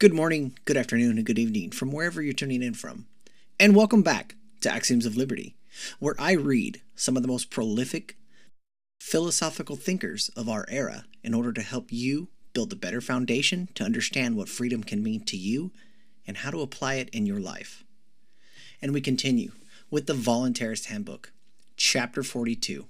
Good 0.00 0.12
morning, 0.12 0.58
good 0.64 0.76
afternoon, 0.76 1.18
and 1.18 1.24
good 1.24 1.38
evening 1.38 1.70
from 1.70 1.92
wherever 1.92 2.20
you're 2.20 2.32
tuning 2.32 2.64
in 2.64 2.74
from. 2.74 3.06
And 3.60 3.76
welcome 3.76 4.02
back 4.02 4.34
to 4.62 4.68
Axioms 4.68 5.06
of 5.06 5.16
Liberty, 5.16 5.54
where 6.00 6.16
I 6.18 6.32
read 6.32 6.82
some 6.96 7.16
of 7.16 7.22
the 7.22 7.28
most 7.28 7.48
prolific 7.48 8.16
philosophical 9.00 9.76
thinkers 9.76 10.30
of 10.30 10.48
our 10.48 10.66
era 10.68 11.04
in 11.22 11.32
order 11.32 11.52
to 11.52 11.62
help 11.62 11.92
you 11.92 12.26
build 12.54 12.72
a 12.72 12.76
better 12.76 13.00
foundation 13.00 13.68
to 13.76 13.84
understand 13.84 14.36
what 14.36 14.48
freedom 14.48 14.82
can 14.82 15.00
mean 15.00 15.24
to 15.26 15.36
you 15.36 15.70
and 16.26 16.38
how 16.38 16.50
to 16.50 16.60
apply 16.60 16.94
it 16.94 17.08
in 17.10 17.24
your 17.24 17.38
life. 17.38 17.84
And 18.82 18.92
we 18.92 19.00
continue 19.00 19.52
with 19.92 20.08
the 20.08 20.12
Voluntaryist 20.12 20.86
Handbook, 20.86 21.30
Chapter 21.76 22.24
42, 22.24 22.86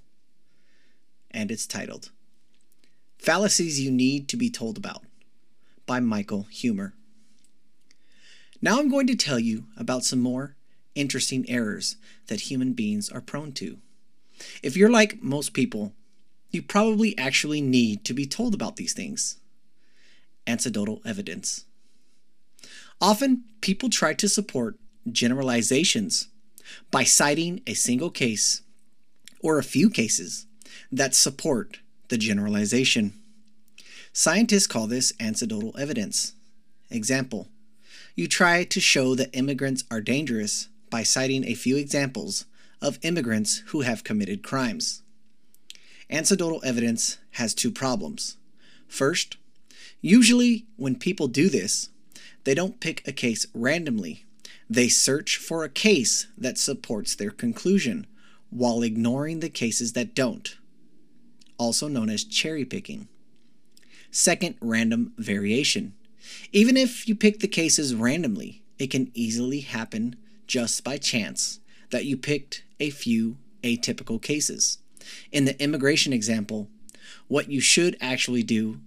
and 1.29 1.51
it's 1.51 1.67
titled 1.67 2.09
Fallacies 3.19 3.79
You 3.79 3.91
Need 3.91 4.27
to 4.29 4.37
Be 4.37 4.49
Told 4.49 4.75
About 4.75 5.03
by 5.85 5.99
Michael 5.99 6.47
Huemer. 6.51 6.93
Now 8.61 8.79
I'm 8.79 8.89
going 8.89 9.07
to 9.07 9.15
tell 9.15 9.39
you 9.39 9.65
about 9.77 10.03
some 10.03 10.19
more 10.19 10.55
interesting 10.95 11.47
errors 11.49 11.97
that 12.27 12.41
human 12.41 12.73
beings 12.73 13.09
are 13.09 13.21
prone 13.21 13.51
to. 13.53 13.77
If 14.63 14.75
you're 14.75 14.89
like 14.89 15.21
most 15.21 15.53
people, 15.53 15.93
you 16.49 16.61
probably 16.61 17.17
actually 17.17 17.61
need 17.61 18.05
to 18.05 18.13
be 18.13 18.25
told 18.25 18.53
about 18.53 18.77
these 18.77 18.93
things. 18.93 19.37
Anecdotal 20.47 21.01
evidence. 21.05 21.65
Often, 23.01 23.43
people 23.61 23.89
try 23.89 24.13
to 24.13 24.29
support 24.29 24.77
generalizations 25.11 26.29
by 26.91 27.03
citing 27.03 27.61
a 27.67 27.73
single 27.73 28.09
case 28.09 28.61
or 29.41 29.59
a 29.59 29.63
few 29.63 29.89
cases 29.89 30.47
that 30.91 31.13
support 31.13 31.79
the 32.07 32.17
generalization. 32.17 33.13
Scientists 34.17 34.65
call 34.65 34.87
this 34.87 35.11
anecdotal 35.19 35.75
evidence. 35.77 36.35
Example 36.89 37.49
You 38.15 38.29
try 38.29 38.63
to 38.63 38.79
show 38.79 39.13
that 39.13 39.35
immigrants 39.35 39.83
are 39.91 39.99
dangerous 39.99 40.69
by 40.89 41.03
citing 41.03 41.43
a 41.43 41.53
few 41.53 41.75
examples 41.75 42.45
of 42.81 42.97
immigrants 43.01 43.61
who 43.67 43.81
have 43.81 44.05
committed 44.05 44.41
crimes. 44.41 45.01
Anecdotal 46.09 46.61
evidence 46.63 47.17
has 47.31 47.53
two 47.53 47.69
problems. 47.69 48.37
First, 48.87 49.35
usually 49.99 50.65
when 50.77 50.95
people 50.95 51.27
do 51.27 51.49
this, 51.49 51.89
they 52.45 52.55
don't 52.55 52.79
pick 52.79 53.05
a 53.05 53.11
case 53.11 53.45
randomly. 53.53 54.23
They 54.69 54.87
search 54.87 55.35
for 55.35 55.65
a 55.65 55.69
case 55.69 56.27
that 56.37 56.57
supports 56.57 57.15
their 57.15 57.31
conclusion 57.31 58.07
while 58.49 58.81
ignoring 58.81 59.41
the 59.41 59.49
cases 59.49 59.91
that 59.91 60.15
don't, 60.15 60.57
also 61.57 61.89
known 61.89 62.09
as 62.09 62.23
cherry 62.23 62.63
picking. 62.63 63.09
Second, 64.15 64.55
random 64.61 65.11
variation. 65.17 65.93
Even 66.53 66.77
if 66.77 67.05
you 67.05 67.15
pick 67.15 67.41
the 67.41 67.49
cases 67.49 67.93
randomly, 67.93 68.63
it 68.79 68.89
can 68.89 69.11
easily 69.13 69.59
happen 69.59 70.15
just 70.47 70.85
by 70.85 70.97
chance 70.97 71.59
that 71.91 72.05
you 72.05 72.15
picked 72.15 72.63
a 72.79 72.91
few 72.91 73.35
atypical 73.61 74.21
cases. 74.21 74.77
In 75.33 75.43
the 75.43 75.61
immigration 75.61 76.13
example, 76.13 76.69
what 77.27 77.51
you 77.51 77.59
should 77.59 77.97
actually 77.99 78.41
do 78.41 78.79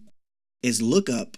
is 0.62 0.80
look 0.80 1.10
up 1.10 1.36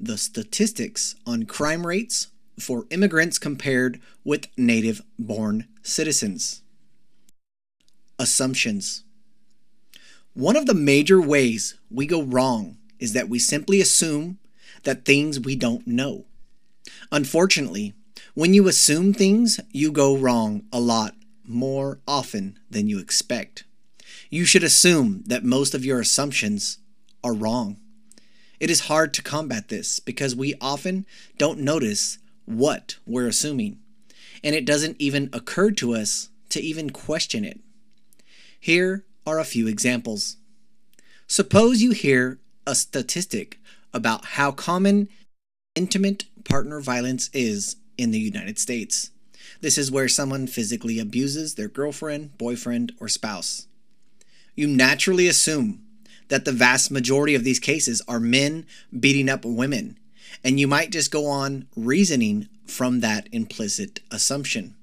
the 0.00 0.16
statistics 0.16 1.14
on 1.26 1.44
crime 1.44 1.86
rates 1.86 2.28
for 2.58 2.86
immigrants 2.88 3.38
compared 3.38 4.00
with 4.24 4.46
native 4.56 5.02
born 5.18 5.68
citizens. 5.82 6.62
Assumptions. 8.18 9.04
One 10.32 10.56
of 10.56 10.64
the 10.64 10.72
major 10.72 11.20
ways 11.20 11.74
we 11.90 12.06
go 12.06 12.22
wrong 12.22 12.77
is 12.98 13.12
that 13.12 13.28
we 13.28 13.38
simply 13.38 13.80
assume 13.80 14.38
that 14.84 15.04
things 15.04 15.40
we 15.40 15.56
don't 15.56 15.86
know. 15.86 16.24
Unfortunately, 17.10 17.94
when 18.34 18.54
you 18.54 18.68
assume 18.68 19.12
things, 19.12 19.60
you 19.72 19.90
go 19.90 20.16
wrong 20.16 20.62
a 20.72 20.80
lot 20.80 21.14
more 21.44 22.00
often 22.06 22.58
than 22.70 22.88
you 22.88 22.98
expect. 22.98 23.64
You 24.30 24.44
should 24.44 24.62
assume 24.62 25.22
that 25.26 25.44
most 25.44 25.74
of 25.74 25.84
your 25.84 26.00
assumptions 26.00 26.78
are 27.24 27.32
wrong. 27.32 27.78
It 28.60 28.70
is 28.70 28.80
hard 28.80 29.14
to 29.14 29.22
combat 29.22 29.68
this 29.68 30.00
because 30.00 30.36
we 30.36 30.54
often 30.60 31.06
don't 31.36 31.60
notice 31.60 32.18
what 32.44 32.96
we're 33.06 33.28
assuming, 33.28 33.78
and 34.42 34.54
it 34.54 34.64
doesn't 34.64 34.96
even 34.98 35.30
occur 35.32 35.70
to 35.72 35.94
us 35.94 36.30
to 36.50 36.60
even 36.60 36.90
question 36.90 37.44
it. 37.44 37.60
Here 38.58 39.04
are 39.26 39.38
a 39.38 39.44
few 39.44 39.68
examples. 39.68 40.36
Suppose 41.26 41.82
you 41.82 41.92
hear 41.92 42.38
a 42.68 42.74
statistic 42.74 43.58
about 43.94 44.26
how 44.36 44.52
common 44.52 45.08
intimate 45.74 46.26
partner 46.44 46.80
violence 46.80 47.30
is 47.32 47.76
in 47.96 48.10
the 48.10 48.18
United 48.18 48.58
States. 48.58 49.10
This 49.62 49.78
is 49.78 49.90
where 49.90 50.06
someone 50.06 50.46
physically 50.46 50.98
abuses 50.98 51.54
their 51.54 51.68
girlfriend, 51.68 52.36
boyfriend, 52.36 52.92
or 53.00 53.08
spouse. 53.08 53.66
You 54.54 54.68
naturally 54.68 55.26
assume 55.26 55.82
that 56.28 56.44
the 56.44 56.52
vast 56.52 56.90
majority 56.90 57.34
of 57.34 57.42
these 57.42 57.58
cases 57.58 58.02
are 58.06 58.20
men 58.20 58.66
beating 59.00 59.30
up 59.30 59.46
women, 59.46 59.98
and 60.44 60.60
you 60.60 60.68
might 60.68 60.90
just 60.90 61.10
go 61.10 61.24
on 61.26 61.66
reasoning 61.74 62.48
from 62.66 63.00
that 63.00 63.28
implicit 63.32 64.00
assumption. 64.10 64.74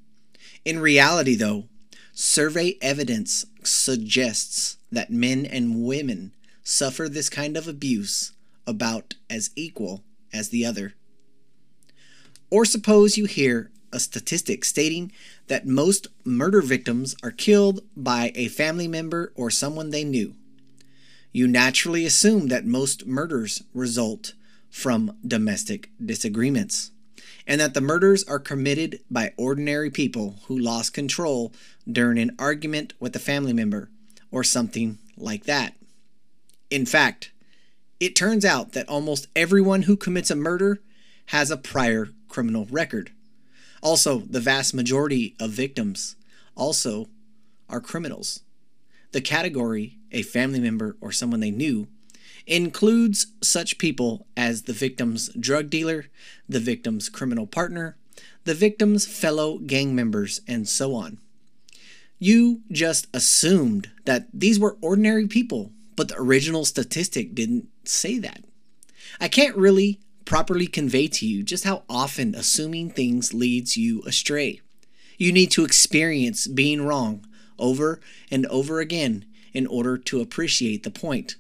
In 0.66 0.80
reality, 0.80 1.36
though, 1.36 1.66
survey 2.14 2.78
evidence 2.82 3.46
suggests 3.64 4.78
that 4.92 5.12
men 5.12 5.46
and 5.46 5.86
women 5.86 6.32
suffer 6.66 7.08
this 7.08 7.30
kind 7.30 7.56
of 7.56 7.68
abuse 7.68 8.34
about 8.68 9.14
as 9.30 9.52
equal 9.56 10.04
as 10.34 10.50
the 10.50 10.66
other. 10.66 10.96
Or 12.50 12.66
suppose 12.66 13.18
you 13.18 13.26
hear 13.26 13.72
a 13.94 14.00
statistic 14.00 14.66
stating 14.66 15.12
that 15.48 15.68
most 15.68 16.08
murder 16.26 16.62
victims 16.62 17.16
are 17.24 17.32
killed 17.32 17.82
by 17.96 18.32
a 18.36 18.50
family 18.50 18.88
member 18.88 19.32
or 19.36 19.50
someone 19.50 19.92
they 19.92 20.04
knew. 20.04 20.34
You 21.32 21.48
naturally 21.48 22.06
assume 22.06 22.48
that 22.48 22.66
most 22.66 23.06
murders 23.06 23.64
result 23.74 24.34
from 24.70 25.18
domestic 25.26 25.90
disagreements, 26.04 26.92
and 27.48 27.62
that 27.62 27.74
the 27.74 27.82
murders 27.82 28.24
are 28.24 28.40
committed 28.40 29.00
by 29.10 29.34
ordinary 29.38 29.92
people 29.92 30.38
who 30.48 30.58
lost 30.58 30.94
control 30.94 31.54
during 31.90 32.18
an 32.18 32.36
argument 32.40 32.94
with 33.00 33.16
a 33.16 33.20
family 33.20 33.54
member 33.54 33.90
or 34.32 34.44
something 34.44 34.98
like 35.16 35.44
that. 35.46 35.76
In 36.76 36.86
fact, 36.86 37.32
it 38.02 38.18
turns 38.18 38.44
out 38.44 38.74
that 38.74 38.90
almost 38.90 39.30
everyone 39.34 39.84
who 39.84 39.96
commits 39.96 40.30
a 40.30 40.36
murder 40.36 40.82
has 41.28 41.50
a 41.50 41.56
prior 41.56 42.10
criminal 42.28 42.68
record. 42.70 43.12
Also, 43.82 44.20
the 44.30 44.42
vast 44.42 44.74
majority 44.74 45.38
of 45.40 45.52
victims 45.52 46.18
also 46.54 47.08
are 47.70 47.80
criminals. 47.80 48.42
The 49.14 49.22
category, 49.22 50.00
a 50.12 50.22
family 50.22 50.60
member 50.60 50.98
or 51.00 51.14
someone 51.14 51.40
they 51.40 51.50
knew, 51.50 51.88
includes 52.46 53.28
such 53.42 53.78
people 53.78 54.28
as 54.36 54.64
the 54.64 54.74
victim's 54.74 55.30
drug 55.30 55.70
dealer, 55.70 56.08
the 56.50 56.60
victim's 56.60 57.08
criminal 57.08 57.48
partner, 57.48 57.96
the 58.44 58.54
victim's 58.54 59.08
fellow 59.08 59.60
gang 59.60 59.96
members, 59.96 60.42
and 60.46 60.68
so 60.68 60.94
on. 60.94 61.20
You 62.20 62.64
just 62.70 63.08
assumed 63.14 63.92
that 64.04 64.28
these 64.34 64.60
were 64.60 64.78
ordinary 64.82 65.26
people 65.26 65.72
but 65.96 66.10
the 66.10 66.18
original 66.18 66.66
statistic 66.66 67.36
didn't 67.36 67.68
say 67.84 68.20
that. 68.20 68.44
I 69.20 69.28
can't 69.28 69.56
really 69.56 70.00
properly 70.26 70.68
convey 70.68 71.08
to 71.08 71.26
you 71.26 71.44
just 71.44 71.64
how 71.64 71.84
often 71.90 72.36
assuming 72.36 72.90
things 72.90 73.34
leads 73.34 73.78
you 73.78 74.02
astray. 74.04 74.62
You 75.18 75.32
need 75.32 75.52
to 75.52 75.64
experience 75.64 76.48
being 76.48 76.86
wrong 76.86 77.26
over 77.58 78.00
and 78.30 78.46
over 78.48 78.80
again 78.80 79.26
in 79.54 79.66
order 79.68 79.98
to 79.98 80.20
appreciate 80.20 80.84
the 80.84 80.92
point. 80.92 81.36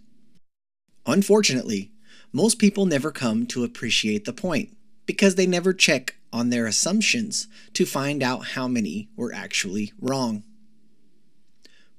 Unfortunately, 1.06 1.92
most 2.32 2.60
people 2.60 2.86
never 2.86 3.12
come 3.12 3.46
to 3.48 3.64
appreciate 3.64 4.26
the 4.26 4.34
point 4.34 4.76
because 5.06 5.36
they 5.36 5.46
never 5.46 5.74
check 5.74 6.16
on 6.32 6.50
their 6.50 6.66
assumptions 6.66 7.48
to 7.74 7.86
find 7.86 8.24
out 8.24 8.48
how 8.48 8.68
many 8.68 9.10
were 9.16 9.34
actually 9.34 9.94
wrong. 10.00 10.44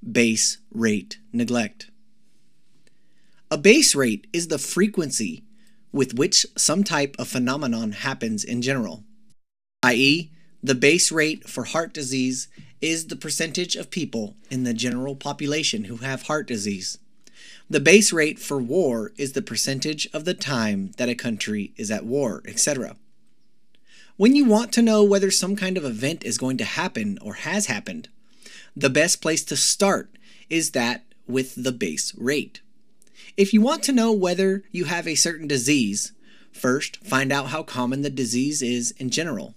Base 0.09 0.57
rate 0.71 1.19
neglect. 1.31 1.89
A 3.49 3.57
base 3.57 3.95
rate 3.95 4.27
is 4.33 4.49
the 4.49 4.57
frequency 4.57 5.45
with 5.93 6.13
which 6.13 6.45
some 6.57 6.83
type 6.83 7.15
of 7.17 7.29
phenomenon 7.29 7.93
happens 7.93 8.43
in 8.43 8.61
general, 8.61 9.05
i.e., 9.83 10.31
the 10.61 10.75
base 10.75 11.13
rate 11.13 11.47
for 11.47 11.63
heart 11.63 11.93
disease 11.93 12.49
is 12.81 13.07
the 13.07 13.15
percentage 13.15 13.77
of 13.77 13.89
people 13.89 14.35
in 14.49 14.65
the 14.65 14.73
general 14.73 15.15
population 15.15 15.85
who 15.85 15.97
have 15.97 16.23
heart 16.23 16.45
disease. 16.45 16.97
The 17.69 17.79
base 17.79 18.11
rate 18.11 18.37
for 18.37 18.59
war 18.59 19.13
is 19.15 19.31
the 19.31 19.41
percentage 19.41 20.09
of 20.11 20.25
the 20.25 20.33
time 20.33 20.91
that 20.97 21.07
a 21.07 21.15
country 21.15 21.71
is 21.77 21.89
at 21.89 22.05
war, 22.05 22.43
etc. 22.45 22.97
When 24.17 24.35
you 24.35 24.43
want 24.43 24.73
to 24.73 24.81
know 24.81 25.05
whether 25.05 25.31
some 25.31 25.55
kind 25.55 25.77
of 25.77 25.85
event 25.85 26.25
is 26.25 26.37
going 26.37 26.57
to 26.57 26.65
happen 26.65 27.17
or 27.21 27.35
has 27.35 27.67
happened, 27.67 28.09
the 28.75 28.89
best 28.89 29.21
place 29.21 29.45
to 29.45 29.55
start 29.55 30.17
is 30.49 30.71
that 30.71 31.05
with 31.27 31.63
the 31.63 31.71
base 31.71 32.13
rate. 32.17 32.59
If 33.37 33.53
you 33.53 33.61
want 33.61 33.83
to 33.83 33.93
know 33.93 34.11
whether 34.11 34.63
you 34.71 34.85
have 34.85 35.07
a 35.07 35.15
certain 35.15 35.47
disease, 35.47 36.11
First, 36.57 36.97
find 37.05 37.31
out 37.31 37.49
how 37.49 37.61
common 37.61 38.01
the 38.01 38.09
disease 38.09 38.63
is 38.63 38.91
in 38.97 39.11
general. 39.11 39.53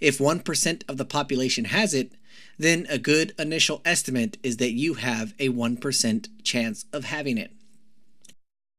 If 0.00 0.18
1% 0.18 0.82
of 0.88 0.96
the 0.96 1.04
population 1.04 1.66
has 1.66 1.92
it, 1.92 2.12
then 2.58 2.86
a 2.88 2.98
good 2.98 3.34
initial 3.38 3.82
estimate 3.84 4.38
is 4.42 4.56
that 4.56 4.72
you 4.72 4.94
have 4.94 5.34
a 5.38 5.50
1% 5.50 6.28
chance 6.42 6.86
of 6.92 7.04
having 7.04 7.36
it. 7.36 7.52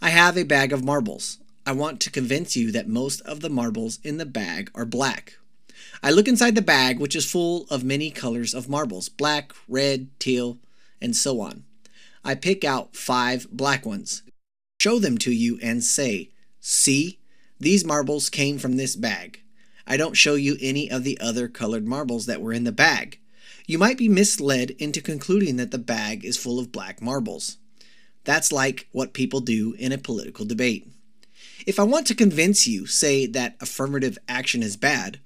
I 0.00 0.08
have 0.08 0.38
a 0.38 0.44
bag 0.44 0.72
of 0.72 0.82
marbles. 0.82 1.38
I 1.66 1.72
want 1.72 2.00
to 2.00 2.10
convince 2.10 2.56
you 2.56 2.72
that 2.72 2.88
most 2.88 3.20
of 3.22 3.40
the 3.40 3.50
marbles 3.50 3.98
in 4.02 4.16
the 4.16 4.24
bag 4.24 4.70
are 4.74 4.86
black. 4.86 5.36
I 6.02 6.10
look 6.10 6.28
inside 6.28 6.54
the 6.54 6.62
bag, 6.62 6.98
which 6.98 7.14
is 7.14 7.30
full 7.30 7.66
of 7.70 7.84
many 7.84 8.10
colors 8.10 8.54
of 8.54 8.70
marbles 8.70 9.10
black, 9.10 9.52
red, 9.68 10.08
teal, 10.18 10.58
and 10.98 11.14
so 11.14 11.42
on. 11.42 11.64
I 12.24 12.36
pick 12.36 12.64
out 12.64 12.96
five 12.96 13.46
black 13.50 13.84
ones, 13.84 14.22
show 14.80 14.98
them 14.98 15.18
to 15.18 15.30
you, 15.30 15.58
and 15.62 15.84
say, 15.84 16.30
See, 16.58 17.18
these 17.60 17.84
marbles 17.84 18.30
came 18.30 18.56
from 18.56 18.76
this 18.76 18.96
bag. 18.96 19.43
I 19.86 19.96
don't 19.96 20.16
show 20.16 20.34
you 20.34 20.56
any 20.60 20.90
of 20.90 21.04
the 21.04 21.18
other 21.20 21.48
colored 21.48 21.86
marbles 21.86 22.26
that 22.26 22.40
were 22.40 22.52
in 22.52 22.64
the 22.64 22.72
bag. 22.72 23.18
You 23.66 23.78
might 23.78 23.98
be 23.98 24.08
misled 24.08 24.70
into 24.72 25.00
concluding 25.00 25.56
that 25.56 25.70
the 25.70 25.78
bag 25.78 26.24
is 26.24 26.36
full 26.36 26.58
of 26.58 26.72
black 26.72 27.00
marbles. 27.00 27.58
That's 28.24 28.52
like 28.52 28.88
what 28.92 29.12
people 29.12 29.40
do 29.40 29.74
in 29.78 29.92
a 29.92 29.98
political 29.98 30.44
debate. 30.44 30.88
If 31.66 31.78
I 31.78 31.84
want 31.84 32.06
to 32.08 32.14
convince 32.14 32.66
you, 32.66 32.86
say, 32.86 33.26
that 33.26 33.56
affirmative 33.60 34.18
action 34.28 34.62
is 34.62 34.76
bad, 34.76 35.18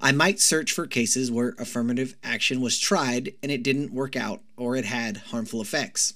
I 0.00 0.12
might 0.12 0.40
search 0.40 0.72
for 0.72 0.86
cases 0.86 1.30
where 1.30 1.54
affirmative 1.58 2.16
action 2.22 2.60
was 2.60 2.78
tried 2.78 3.32
and 3.42 3.50
it 3.50 3.62
didn't 3.62 3.94
work 3.94 4.16
out 4.16 4.42
or 4.56 4.76
it 4.76 4.84
had 4.84 5.16
harmful 5.28 5.62
effects. 5.62 6.14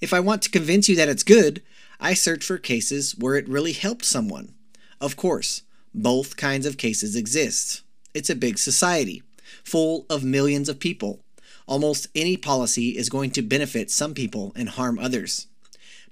If 0.00 0.12
I 0.12 0.20
want 0.20 0.42
to 0.42 0.50
convince 0.50 0.88
you 0.88 0.96
that 0.96 1.08
it's 1.08 1.22
good, 1.22 1.62
I 2.00 2.14
search 2.14 2.44
for 2.44 2.58
cases 2.58 3.14
where 3.16 3.36
it 3.36 3.48
really 3.48 3.72
helped 3.72 4.04
someone. 4.04 4.54
Of 5.00 5.16
course, 5.16 5.62
both 5.94 6.36
kinds 6.36 6.66
of 6.66 6.76
cases 6.76 7.16
exist. 7.16 7.82
It's 8.14 8.30
a 8.30 8.34
big 8.34 8.58
society, 8.58 9.22
full 9.64 10.06
of 10.10 10.24
millions 10.24 10.68
of 10.68 10.80
people. 10.80 11.20
Almost 11.66 12.08
any 12.14 12.36
policy 12.36 12.96
is 12.96 13.08
going 13.08 13.30
to 13.32 13.42
benefit 13.42 13.90
some 13.90 14.14
people 14.14 14.52
and 14.56 14.68
harm 14.68 14.98
others. 14.98 15.46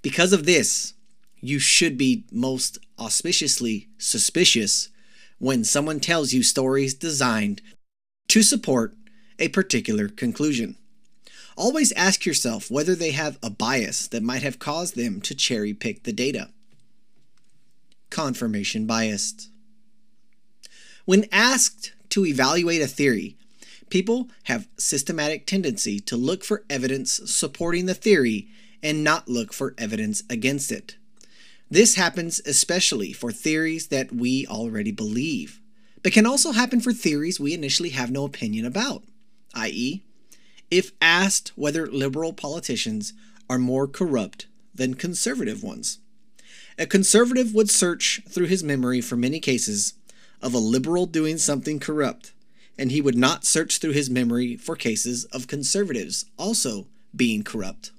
Because 0.02 0.32
of 0.32 0.46
this, 0.46 0.94
you 1.40 1.58
should 1.58 1.98
be 1.98 2.24
most 2.30 2.78
auspiciously 2.98 3.88
suspicious 3.98 4.88
when 5.38 5.64
someone 5.64 6.00
tells 6.00 6.32
you 6.32 6.42
stories 6.42 6.94
designed 6.94 7.62
to 8.28 8.42
support 8.42 8.94
a 9.38 9.48
particular 9.48 10.08
conclusion. 10.08 10.76
Always 11.56 11.92
ask 11.92 12.24
yourself 12.24 12.70
whether 12.70 12.94
they 12.94 13.12
have 13.12 13.38
a 13.42 13.50
bias 13.50 14.06
that 14.08 14.22
might 14.22 14.42
have 14.42 14.58
caused 14.58 14.96
them 14.96 15.20
to 15.22 15.34
cherry 15.34 15.74
pick 15.74 16.04
the 16.04 16.12
data. 16.12 16.50
Confirmation 18.10 18.86
bias. 18.86 19.48
When 21.08 21.24
asked 21.32 21.94
to 22.10 22.26
evaluate 22.26 22.82
a 22.82 22.86
theory, 22.86 23.34
people 23.88 24.28
have 24.42 24.68
systematic 24.76 25.46
tendency 25.46 26.00
to 26.00 26.18
look 26.18 26.44
for 26.44 26.66
evidence 26.68 27.12
supporting 27.24 27.86
the 27.86 27.94
theory 27.94 28.48
and 28.82 29.02
not 29.02 29.26
look 29.26 29.54
for 29.54 29.74
evidence 29.78 30.22
against 30.28 30.70
it. 30.70 30.98
This 31.70 31.94
happens 31.94 32.42
especially 32.44 33.14
for 33.14 33.32
theories 33.32 33.86
that 33.86 34.12
we 34.12 34.46
already 34.46 34.92
believe, 34.92 35.62
but 36.02 36.12
can 36.12 36.26
also 36.26 36.52
happen 36.52 36.78
for 36.78 36.92
theories 36.92 37.40
we 37.40 37.54
initially 37.54 37.88
have 37.88 38.10
no 38.10 38.26
opinion 38.26 38.66
about, 38.66 39.02
i.e., 39.54 40.04
if 40.70 40.92
asked 41.00 41.52
whether 41.56 41.86
liberal 41.86 42.34
politicians 42.34 43.14
are 43.48 43.58
more 43.58 43.88
corrupt 43.88 44.46
than 44.74 44.92
conservative 44.92 45.62
ones. 45.62 46.00
A 46.78 46.84
conservative 46.84 47.54
would 47.54 47.70
search 47.70 48.20
through 48.28 48.48
his 48.48 48.62
memory 48.62 49.00
for 49.00 49.16
many 49.16 49.40
cases 49.40 49.94
of 50.42 50.54
a 50.54 50.58
liberal 50.58 51.06
doing 51.06 51.38
something 51.38 51.78
corrupt, 51.78 52.32
and 52.78 52.90
he 52.90 53.00
would 53.00 53.16
not 53.16 53.44
search 53.44 53.78
through 53.78 53.92
his 53.92 54.08
memory 54.08 54.56
for 54.56 54.76
cases 54.76 55.24
of 55.26 55.46
conservatives 55.46 56.26
also 56.36 56.86
being 57.14 57.42
corrupt. 57.42 57.90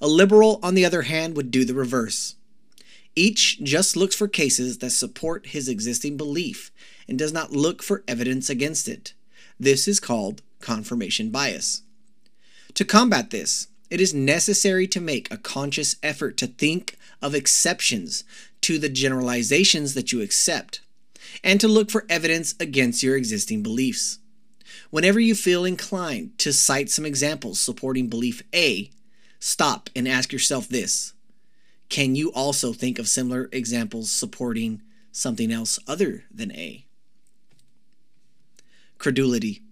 A 0.00 0.06
liberal, 0.06 0.60
on 0.62 0.74
the 0.74 0.84
other 0.84 1.02
hand, 1.02 1.36
would 1.36 1.50
do 1.50 1.64
the 1.64 1.74
reverse. 1.74 2.36
Each 3.16 3.58
just 3.62 3.96
looks 3.96 4.14
for 4.14 4.28
cases 4.28 4.78
that 4.78 4.90
support 4.90 5.48
his 5.48 5.68
existing 5.68 6.16
belief 6.16 6.70
and 7.08 7.18
does 7.18 7.32
not 7.32 7.50
look 7.50 7.82
for 7.82 8.04
evidence 8.06 8.48
against 8.48 8.86
it. 8.86 9.14
This 9.58 9.88
is 9.88 9.98
called 9.98 10.42
confirmation 10.60 11.30
bias. 11.30 11.82
To 12.74 12.84
combat 12.84 13.30
this, 13.30 13.66
it 13.90 14.00
is 14.00 14.14
necessary 14.14 14.86
to 14.88 15.00
make 15.00 15.32
a 15.32 15.38
conscious 15.38 15.96
effort 16.02 16.36
to 16.36 16.46
think 16.46 16.96
of 17.20 17.34
exceptions 17.34 18.22
to 18.60 18.78
the 18.78 18.88
generalizations 18.88 19.94
that 19.94 20.12
you 20.12 20.20
accept 20.20 20.80
and 21.42 21.60
to 21.60 21.68
look 21.68 21.90
for 21.90 22.06
evidence 22.08 22.54
against 22.60 23.02
your 23.02 23.16
existing 23.16 23.62
beliefs. 23.62 24.18
Whenever 24.90 25.20
you 25.20 25.34
feel 25.34 25.64
inclined 25.64 26.38
to 26.38 26.52
cite 26.52 26.90
some 26.90 27.04
examples 27.04 27.60
supporting 27.60 28.08
belief 28.08 28.42
A, 28.54 28.90
stop 29.38 29.90
and 29.94 30.08
ask 30.08 30.32
yourself 30.32 30.68
this 30.68 31.12
can 31.88 32.14
you 32.14 32.30
also 32.32 32.72
think 32.72 32.98
of 32.98 33.08
similar 33.08 33.48
examples 33.50 34.10
supporting 34.10 34.82
something 35.10 35.50
else 35.50 35.78
other 35.88 36.24
than 36.30 36.52
A. 36.52 36.84
Credulity. 38.98 39.62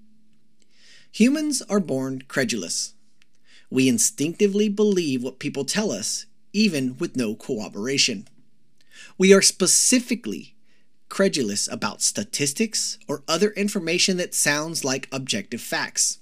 Humans 1.12 1.62
are 1.68 1.80
born 1.80 2.22
credulous. 2.28 2.94
We 3.70 3.88
instinctively 3.88 4.68
believe 4.68 5.22
what 5.22 5.38
people 5.38 5.64
tell 5.64 5.90
us, 5.90 6.26
even 6.52 6.96
with 6.98 7.16
no 7.16 7.34
corroboration. 7.34 8.28
We 9.18 9.34
are 9.34 9.42
specifically 9.42 10.55
credulous 11.16 11.66
about 11.72 12.02
statistics 12.02 12.98
or 13.08 13.22
other 13.26 13.48
information 13.52 14.18
that 14.18 14.34
sounds 14.34 14.84
like 14.84 15.08
objective 15.10 15.62
facts. 15.62 16.18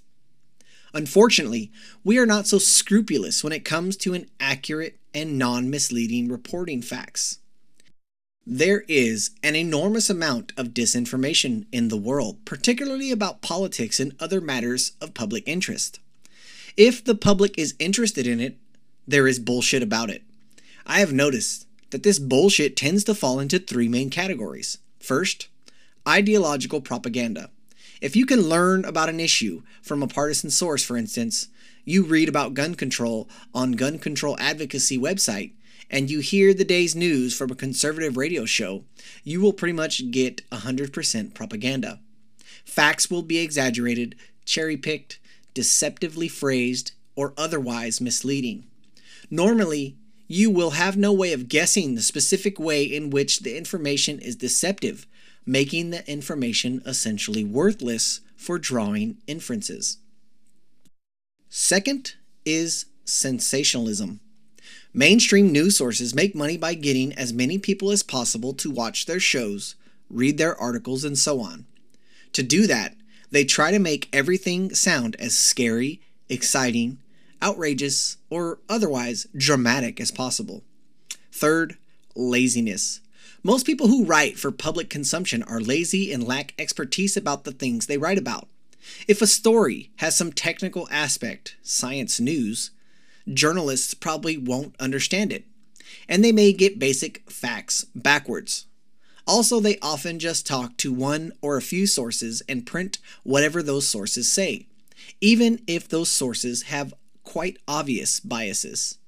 Unfortunately, 0.93 1.73
we 2.05 2.17
are 2.17 2.25
not 2.25 2.47
so 2.47 2.59
scrupulous 2.59 3.43
when 3.43 3.53
it 3.53 3.65
comes 3.65 3.97
to 3.97 4.15
an 4.15 4.27
accurate 4.39 5.01
and 5.13 5.37
non 5.37 5.69
misleading 5.69 6.29
reporting 6.29 6.81
facts. 6.81 7.39
There 8.47 8.85
is 8.87 9.33
an 9.43 9.57
enormous 9.57 10.09
amount 10.09 10.53
of 10.57 10.69
disinformation 10.69 11.67
in 11.73 11.89
the 11.89 11.97
world, 11.97 12.45
particularly 12.45 13.11
about 13.11 13.43
politics 13.43 13.99
and 13.99 14.15
other 14.21 14.41
matters 14.41 14.93
of 15.01 15.13
public 15.13 15.43
interest. 15.45 15.99
If 16.77 17.03
the 17.03 17.17
public 17.17 17.59
is 17.59 17.75
interested 17.81 18.29
in 18.29 18.39
it, 18.39 18.59
there 19.09 19.27
is 19.27 19.41
bullshit 19.41 19.83
about 19.83 20.09
it. 20.09 20.23
I 20.87 21.01
have 21.01 21.13
noticed 21.13 21.67
that 21.91 22.05
this 22.05 22.21
bullshit 22.21 22.77
tends 22.77 23.03
to 23.05 23.15
fall 23.15 23.41
into 23.41 23.59
three 23.59 23.89
main 23.89 24.09
categories. 24.09 24.79
First, 25.05 25.49
ideological 26.09 26.81
propaganda. 26.81 27.51
If 28.01 28.17
you 28.17 28.25
can 28.25 28.49
learn 28.49 28.87
about 28.87 29.11
an 29.11 29.21
issue 29.21 29.63
from 29.83 30.03
a 30.03 30.07
partisan 30.07 30.49
source, 30.49 30.83
for 30.83 30.97
instance, 30.97 31.49
you 31.85 32.05
read 32.05 32.27
about 32.27 32.55
gun 32.55 32.75
control 32.75 33.29
on 33.55 33.73
gun 33.73 33.99
control 33.99 34.35
advocacy 34.41 34.97
website 34.97 35.53
and 35.91 36.11
you 36.11 36.21
hear 36.21 36.55
the 36.55 36.65
day's 36.65 36.97
news 36.97 37.37
from 37.37 37.51
a 37.51 37.55
conservative 37.55 38.17
radio 38.17 38.47
show, 38.47 38.85
you 39.25 39.43
will 39.43 39.53
pretty 39.53 39.75
much 39.75 40.11
get 40.11 40.49
100% 40.49 41.35
propaganda. 41.35 42.01
Facts 42.65 43.11
will 43.11 43.23
be 43.23 43.41
exaggerated, 43.41 44.15
cherry 44.47 44.79
picked, 44.79 45.19
deceptively 45.53 46.29
phrased, 46.29 46.93
or 47.15 47.35
otherwise 47.37 48.01
misleading. 48.01 48.65
Normally, 49.31 49.97
you 50.27 50.51
will 50.51 50.71
have 50.71 50.97
no 50.97 51.13
way 51.13 51.33
of 51.33 51.49
guessing 51.49 51.95
the 51.95 52.03
specific 52.03 52.59
way 52.59 52.85
in 52.85 53.11
which 53.11 53.41
the 53.41 53.57
information 53.57 54.19
is 54.19 54.37
deceptive, 54.37 55.07
making 55.45 55.91
the 55.91 56.09
information 56.11 56.83
essentially 56.87 57.45
worthless 57.45 58.21
for 58.37 58.59
drawing 58.59 59.19
inferences. 59.27 59.99
Second 61.49 62.15
is 62.45 62.87
sensationalism. 63.05 64.21
Mainstream 64.93 65.53
news 65.53 65.77
sources 65.77 66.15
make 66.15 66.35
money 66.35 66.57
by 66.57 66.75
getting 66.75 67.13
as 67.15 67.33
many 67.33 67.59
people 67.59 67.91
as 67.91 68.03
possible 68.03 68.55
to 68.55 68.71
watch 68.71 69.07
their 69.07 69.21
shows, 69.21 69.75
read 70.09 70.39
their 70.39 70.57
articles, 70.57 71.05
and 71.05 71.19
so 71.19 71.41
on. 71.41 71.67
To 72.33 72.43
do 72.43 72.67
that, 72.67 72.95
they 73.31 73.45
try 73.45 73.71
to 73.71 73.79
make 73.79 74.09
everything 74.13 74.75
sound 74.75 75.17
as 75.19 75.37
scary, 75.37 76.01
exciting, 76.29 76.99
outrageous, 77.43 78.17
or 78.31 78.59
otherwise 78.69 79.27
dramatic 79.37 80.01
as 80.01 80.11
possible. 80.11 80.63
Third, 81.33 81.77
laziness. 82.15 83.01
Most 83.43 83.67
people 83.67 83.89
who 83.89 84.05
write 84.05 84.39
for 84.39 84.51
public 84.51 84.89
consumption 84.89 85.43
are 85.43 85.61
lazy 85.61 86.13
and 86.13 86.27
lack 86.27 86.55
expertise 86.59 87.17
about 87.17 87.45
the 87.45 87.53
things 87.53 87.87
they 87.87 87.99
write 87.99 88.19
about. 88.19 88.49
If 89.09 89.21
a 89.21 89.27
story 89.27 89.91
has 89.97 90.17
some 90.17 90.33
technical 90.33 90.89
aspect, 90.91 91.57
science 91.63 92.21
news, 92.21 92.71
journalists 93.33 93.95
probably 93.95 94.37
won't 94.37 94.75
understand 94.79 95.33
it, 95.33 95.45
and 96.09 96.25
they 96.25 96.33
may 96.33 96.53
get 96.53 96.79
basic 96.79 97.31
facts 97.31 97.85
backwards. 97.95 98.67
Also, 99.27 99.59
they 99.59 99.79
often 99.81 100.19
just 100.19 100.47
talk 100.47 100.77
to 100.77 100.93
one 100.93 101.33
or 101.41 101.57
a 101.57 101.63
few 101.63 101.87
sources 101.87 102.43
and 102.49 102.67
print 102.67 102.99
whatever 103.23 103.63
those 103.63 103.89
sources 103.89 104.31
say, 104.31 104.67
even 105.21 105.61
if 105.67 105.89
those 105.89 106.11
sources 106.11 106.65
have 106.65 106.93
quite 107.25 107.59
obvious 107.67 108.21
biases. 108.21 108.99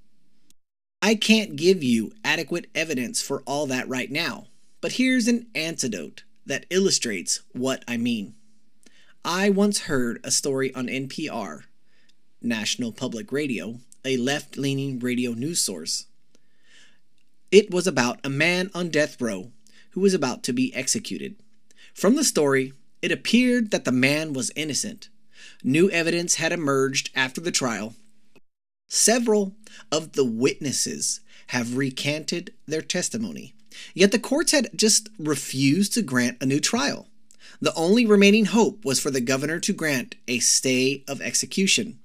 I 1.01 1.15
can't 1.15 1.57
give 1.57 1.83
you 1.83 2.13
adequate 2.25 2.67
evidence 2.75 3.23
for 3.23 3.43
all 3.47 3.67
that 3.67 3.89
right 3.89 4.11
now, 4.11 4.47
but 4.81 4.93
here's 4.93 5.29
an 5.29 5.47
antidote 5.55 6.25
that 6.47 6.67
illustrates 6.71 7.43
what 7.53 7.85
I 7.87 7.97
mean. 7.97 8.35
I 9.25 9.51
once 9.51 9.81
heard 9.81 10.21
a 10.25 10.31
story 10.31 10.75
on 10.75 10.87
NPR, 10.87 11.65
National 12.41 12.93
Public 12.93 13.33
Radio, 13.33 13.81
a 14.05 14.17
left 14.17 14.57
leaning 14.57 14.99
radio 14.99 15.33
news 15.33 15.61
source. 15.61 16.07
It 17.51 17.71
was 17.71 17.87
about 17.87 18.25
a 18.25 18.31
man 18.31 18.71
on 18.75 18.89
death 18.89 19.21
row 19.21 19.51
who 19.91 20.01
was 20.01 20.15
about 20.15 20.43
to 20.45 20.53
be 20.53 20.75
executed. 20.75 21.37
From 21.95 22.15
the 22.17 22.25
story, 22.25 22.73
it 23.03 23.13
appeared 23.13 23.71
that 23.71 23.85
the 23.85 23.93
man 23.93 24.33
was 24.33 24.53
innocent. 24.55 25.09
New 25.63 25.91
evidence 25.91 26.37
had 26.37 26.53
emerged 26.53 27.11
after 27.15 27.41
the 27.41 27.51
trial, 27.51 27.95
Several 28.89 29.57
of 29.91 30.13
the 30.13 30.25
witnesses 30.25 31.21
have 31.49 31.77
recanted 31.77 32.53
their 32.67 32.83
testimony, 32.83 33.55
yet 33.95 34.13
the 34.13 34.19
courts 34.19 34.53
had 34.53 34.71
just 34.77 35.09
refused 35.19 35.93
to 35.95 36.03
grant 36.03 36.41
a 36.41 36.47
new 36.47 36.61
trial. 36.61 37.09
The 37.61 37.75
only 37.75 38.07
remaining 38.07 38.47
hope 38.47 38.85
was 38.85 39.01
for 39.01 39.11
the 39.11 39.21
governor 39.21 39.59
to 39.61 39.73
grant 39.73 40.15
a 40.29 40.39
stay 40.39 41.03
of 41.09 41.21
execution. 41.21 41.99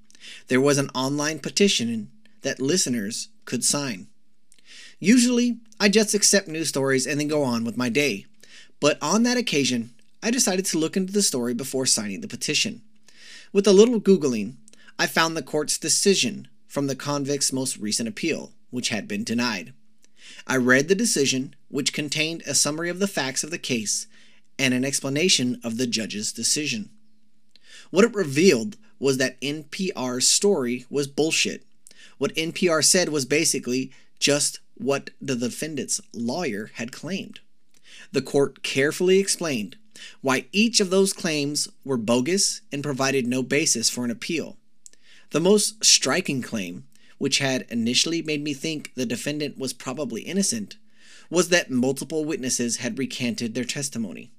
There 0.48 0.60
was 0.60 0.78
an 0.78 0.90
online 0.94 1.38
petition 1.38 2.10
that 2.42 2.60
listeners 2.60 3.28
could 3.44 3.64
sign. 3.64 4.08
Usually, 4.98 5.58
I 5.78 5.88
just 5.88 6.14
accept 6.14 6.48
news 6.48 6.68
stories 6.68 7.06
and 7.06 7.20
then 7.20 7.28
go 7.28 7.42
on 7.42 7.64
with 7.64 7.76
my 7.76 7.88
day. 7.88 8.26
But 8.80 8.98
on 9.02 9.22
that 9.24 9.36
occasion, 9.36 9.90
I 10.22 10.30
decided 10.30 10.64
to 10.66 10.78
look 10.78 10.96
into 10.96 11.12
the 11.12 11.22
story 11.22 11.54
before 11.54 11.86
signing 11.86 12.20
the 12.20 12.28
petition. 12.28 12.82
With 13.52 13.66
a 13.66 13.72
little 13.72 14.00
Googling, 14.00 14.54
I 14.98 15.06
found 15.06 15.36
the 15.36 15.42
court's 15.42 15.78
decision 15.78 16.48
from 16.72 16.86
the 16.86 16.96
convict's 16.96 17.52
most 17.52 17.76
recent 17.76 18.08
appeal, 18.08 18.50
which 18.70 18.88
had 18.88 19.06
been 19.06 19.22
denied. 19.22 19.74
I 20.46 20.56
read 20.56 20.88
the 20.88 20.94
decision, 20.94 21.54
which 21.68 21.92
contained 21.92 22.42
a 22.46 22.54
summary 22.54 22.88
of 22.88 22.98
the 22.98 23.06
facts 23.06 23.44
of 23.44 23.50
the 23.50 23.58
case 23.58 24.06
and 24.58 24.72
an 24.72 24.82
explanation 24.82 25.60
of 25.62 25.76
the 25.76 25.86
judge's 25.86 26.32
decision. 26.32 26.88
What 27.90 28.06
it 28.06 28.14
revealed 28.14 28.78
was 28.98 29.18
that 29.18 29.38
NPR's 29.42 30.26
story 30.26 30.86
was 30.88 31.06
bullshit. 31.06 31.62
What 32.16 32.34
NPR 32.36 32.82
said 32.82 33.10
was 33.10 33.26
basically 33.26 33.92
just 34.18 34.60
what 34.74 35.10
the 35.20 35.36
defendant's 35.36 36.00
lawyer 36.14 36.70
had 36.76 36.90
claimed. 36.90 37.40
The 38.12 38.22
court 38.22 38.62
carefully 38.62 39.18
explained 39.18 39.76
why 40.22 40.46
each 40.52 40.80
of 40.80 40.88
those 40.88 41.12
claims 41.12 41.68
were 41.84 41.98
bogus 41.98 42.62
and 42.72 42.82
provided 42.82 43.26
no 43.26 43.42
basis 43.42 43.90
for 43.90 44.06
an 44.06 44.10
appeal. 44.10 44.56
The 45.32 45.40
most 45.40 45.82
striking 45.82 46.42
claim, 46.42 46.84
which 47.16 47.38
had 47.38 47.66
initially 47.70 48.20
made 48.20 48.44
me 48.44 48.52
think 48.52 48.92
the 48.94 49.06
defendant 49.06 49.56
was 49.56 49.72
probably 49.72 50.20
innocent, 50.20 50.76
was 51.30 51.48
that 51.48 51.70
multiple 51.70 52.26
witnesses 52.26 52.76
had 52.76 52.98
recanted 52.98 53.54
their 53.54 53.64
testimony. 53.64 54.30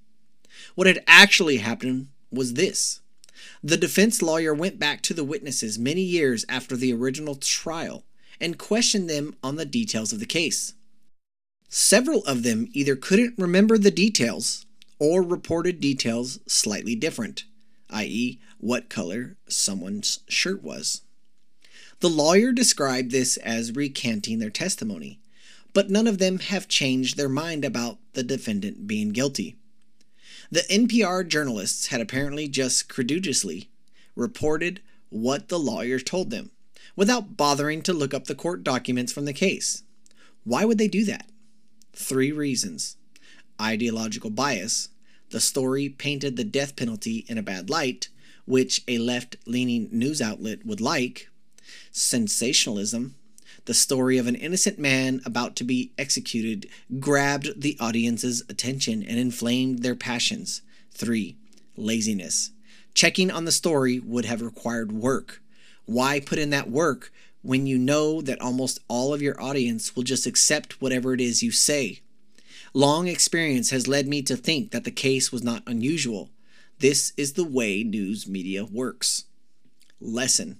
What 0.75 0.85
had 0.85 1.03
actually 1.07 1.57
happened 1.57 2.09
was 2.31 2.53
this 2.53 3.01
the 3.63 3.75
defense 3.75 4.21
lawyer 4.21 4.53
went 4.53 4.77
back 4.77 5.01
to 5.01 5.15
the 5.15 5.23
witnesses 5.23 5.79
many 5.79 6.01
years 6.01 6.45
after 6.47 6.77
the 6.77 6.93
original 6.93 7.35
trial 7.35 8.05
and 8.39 8.59
questioned 8.59 9.09
them 9.09 9.35
on 9.41 9.55
the 9.55 9.65
details 9.65 10.13
of 10.13 10.19
the 10.19 10.27
case. 10.27 10.73
Several 11.69 12.23
of 12.25 12.43
them 12.43 12.69
either 12.73 12.95
couldn't 12.95 13.33
remember 13.39 13.79
the 13.79 13.89
details 13.89 14.67
or 14.99 15.23
reported 15.23 15.79
details 15.79 16.39
slightly 16.45 16.95
different 16.95 17.45
i.e., 17.93 18.39
what 18.63 18.89
color 18.89 19.35
someone's 19.45 20.21
shirt 20.29 20.63
was. 20.63 21.01
The 21.99 22.09
lawyer 22.09 22.53
described 22.53 23.11
this 23.11 23.35
as 23.35 23.75
recanting 23.75 24.39
their 24.39 24.49
testimony, 24.49 25.19
but 25.73 25.89
none 25.89 26.07
of 26.07 26.17
them 26.17 26.39
have 26.39 26.69
changed 26.69 27.17
their 27.17 27.27
mind 27.27 27.65
about 27.65 27.97
the 28.13 28.23
defendant 28.23 28.87
being 28.87 29.09
guilty. 29.09 29.57
The 30.49 30.61
NPR 30.61 31.27
journalists 31.27 31.87
had 31.87 31.99
apparently 31.99 32.47
just 32.47 32.87
credulously 32.87 33.69
reported 34.15 34.79
what 35.09 35.49
the 35.49 35.59
lawyer 35.59 35.99
told 35.99 36.29
them, 36.29 36.51
without 36.95 37.35
bothering 37.35 37.81
to 37.81 37.91
look 37.91 38.13
up 38.13 38.25
the 38.25 38.35
court 38.35 38.63
documents 38.63 39.11
from 39.11 39.25
the 39.25 39.33
case. 39.33 39.83
Why 40.45 40.63
would 40.63 40.77
they 40.77 40.87
do 40.87 41.03
that? 41.03 41.27
Three 41.91 42.31
reasons 42.31 42.95
ideological 43.61 44.29
bias, 44.29 44.87
the 45.31 45.41
story 45.41 45.89
painted 45.89 46.37
the 46.37 46.45
death 46.45 46.77
penalty 46.77 47.25
in 47.27 47.37
a 47.37 47.43
bad 47.43 47.69
light, 47.69 48.07
which 48.45 48.81
a 48.87 48.97
left 48.97 49.37
leaning 49.45 49.89
news 49.91 50.21
outlet 50.21 50.65
would 50.65 50.81
like. 50.81 51.29
Sensationalism, 51.91 53.15
the 53.65 53.73
story 53.73 54.17
of 54.17 54.27
an 54.27 54.35
innocent 54.35 54.77
man 54.77 55.21
about 55.25 55.55
to 55.55 55.63
be 55.63 55.91
executed, 55.97 56.67
grabbed 56.99 57.61
the 57.61 57.77
audience's 57.79 58.43
attention 58.49 59.03
and 59.03 59.17
inflamed 59.17 59.79
their 59.79 59.95
passions. 59.95 60.61
3. 60.91 61.35
Laziness. 61.77 62.51
Checking 62.93 63.31
on 63.31 63.45
the 63.45 63.51
story 63.51 63.99
would 63.99 64.25
have 64.25 64.41
required 64.41 64.91
work. 64.91 65.41
Why 65.85 66.19
put 66.19 66.39
in 66.39 66.49
that 66.51 66.69
work 66.69 67.11
when 67.41 67.65
you 67.65 67.77
know 67.77 68.21
that 68.21 68.41
almost 68.41 68.79
all 68.87 69.13
of 69.13 69.21
your 69.21 69.41
audience 69.41 69.95
will 69.95 70.03
just 70.03 70.25
accept 70.25 70.81
whatever 70.81 71.13
it 71.13 71.21
is 71.21 71.43
you 71.43 71.51
say? 71.51 72.01
Long 72.73 73.07
experience 73.07 73.69
has 73.69 73.87
led 73.87 74.07
me 74.07 74.21
to 74.23 74.35
think 74.35 74.71
that 74.71 74.83
the 74.83 74.91
case 74.91 75.31
was 75.31 75.43
not 75.43 75.63
unusual. 75.67 76.29
This 76.79 77.13
is 77.15 77.33
the 77.33 77.43
way 77.43 77.83
news 77.83 78.27
media 78.27 78.65
works. 78.65 79.25
Lesson 80.01 80.59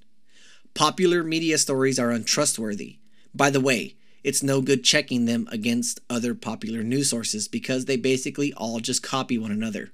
Popular 0.74 1.24
media 1.24 1.58
stories 1.58 2.00
are 2.00 2.12
untrustworthy. 2.12 2.98
By 3.36 3.50
the 3.50 3.60
way, 3.60 3.96
it's 4.24 4.42
no 4.42 4.62
good 4.62 4.84
checking 4.84 5.26
them 5.26 5.48
against 5.52 6.00
other 6.10 6.34
popular 6.34 6.82
news 6.82 7.10
sources 7.10 7.48
because 7.48 7.86
they 7.86 7.98
basically 7.98 8.54
all 8.54 8.80
just 8.80 9.04
copy 9.04 9.38
one 9.38 9.52
another. 9.52 9.92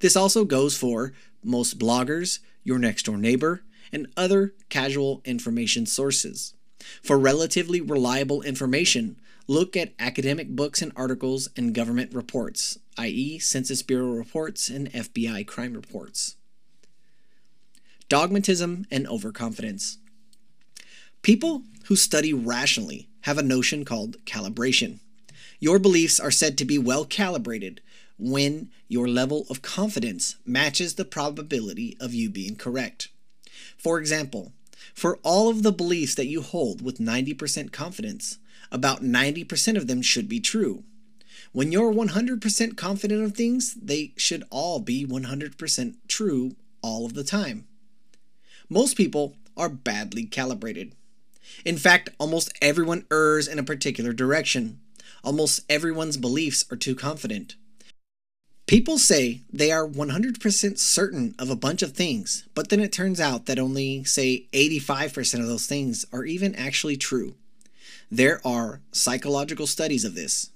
This 0.00 0.16
also 0.16 0.44
goes 0.44 0.76
for 0.76 1.12
most 1.44 1.78
bloggers, 1.78 2.38
your 2.64 2.78
next 2.78 3.04
door 3.04 3.16
neighbor, 3.16 3.62
and 3.92 4.08
other 4.16 4.54
casual 4.68 5.22
information 5.24 5.86
sources. 5.86 6.54
For 7.02 7.18
relatively 7.18 7.80
reliable 7.80 8.42
information, 8.42 9.16
look 9.46 9.76
at 9.76 9.92
academic 9.98 10.48
books 10.48 10.82
and 10.82 10.92
articles 10.96 11.48
and 11.56 11.74
government 11.74 12.14
reports, 12.14 12.78
i.e., 12.98 13.38
Census 13.38 13.82
Bureau 13.82 14.10
reports 14.10 14.68
and 14.68 14.92
FBI 14.92 15.46
crime 15.46 15.72
reports. 15.72 16.36
Dogmatism 18.08 18.86
and 18.90 19.06
overconfidence. 19.06 19.98
People 21.22 21.62
who 21.86 21.96
study 21.96 22.34
rationally 22.34 23.08
have 23.22 23.38
a 23.38 23.42
notion 23.42 23.84
called 23.84 24.24
calibration. 24.24 24.98
Your 25.60 25.78
beliefs 25.78 26.20
are 26.20 26.30
said 26.30 26.58
to 26.58 26.64
be 26.64 26.78
well 26.78 27.04
calibrated 27.04 27.80
when 28.18 28.70
your 28.88 29.08
level 29.08 29.46
of 29.48 29.62
confidence 29.62 30.36
matches 30.44 30.94
the 30.94 31.04
probability 31.04 31.96
of 32.00 32.14
you 32.14 32.28
being 32.30 32.56
correct. 32.56 33.08
For 33.76 33.98
example, 33.98 34.52
for 34.94 35.18
all 35.22 35.48
of 35.48 35.62
the 35.62 35.72
beliefs 35.72 36.14
that 36.16 36.26
you 36.26 36.42
hold 36.42 36.82
with 36.82 36.98
90% 36.98 37.72
confidence, 37.72 38.38
about 38.72 39.02
90% 39.02 39.76
of 39.76 39.86
them 39.86 40.02
should 40.02 40.28
be 40.28 40.40
true. 40.40 40.84
When 41.58 41.72
you're 41.72 41.92
100% 41.92 42.76
confident 42.76 43.24
of 43.24 43.34
things, 43.34 43.74
they 43.74 44.12
should 44.16 44.44
all 44.48 44.78
be 44.78 45.04
100% 45.04 45.94
true 46.06 46.54
all 46.82 47.04
of 47.04 47.14
the 47.14 47.24
time. 47.24 47.66
Most 48.68 48.96
people 48.96 49.34
are 49.56 49.68
badly 49.68 50.24
calibrated. 50.24 50.92
In 51.64 51.76
fact, 51.76 52.10
almost 52.20 52.56
everyone 52.62 53.06
errs 53.10 53.48
in 53.48 53.58
a 53.58 53.64
particular 53.64 54.12
direction. 54.12 54.78
Almost 55.24 55.62
everyone's 55.68 56.16
beliefs 56.16 56.64
are 56.70 56.76
too 56.76 56.94
confident. 56.94 57.56
People 58.68 58.96
say 58.96 59.40
they 59.52 59.72
are 59.72 59.84
100% 59.84 60.78
certain 60.78 61.34
of 61.40 61.50
a 61.50 61.56
bunch 61.56 61.82
of 61.82 61.92
things, 61.92 62.46
but 62.54 62.68
then 62.68 62.78
it 62.78 62.92
turns 62.92 63.18
out 63.18 63.46
that 63.46 63.58
only, 63.58 64.04
say, 64.04 64.46
85% 64.52 65.40
of 65.40 65.48
those 65.48 65.66
things 65.66 66.06
are 66.12 66.24
even 66.24 66.54
actually 66.54 66.96
true. 66.96 67.34
There 68.12 68.40
are 68.46 68.80
psychological 68.92 69.66
studies 69.66 70.04
of 70.04 70.14
this. 70.14 70.50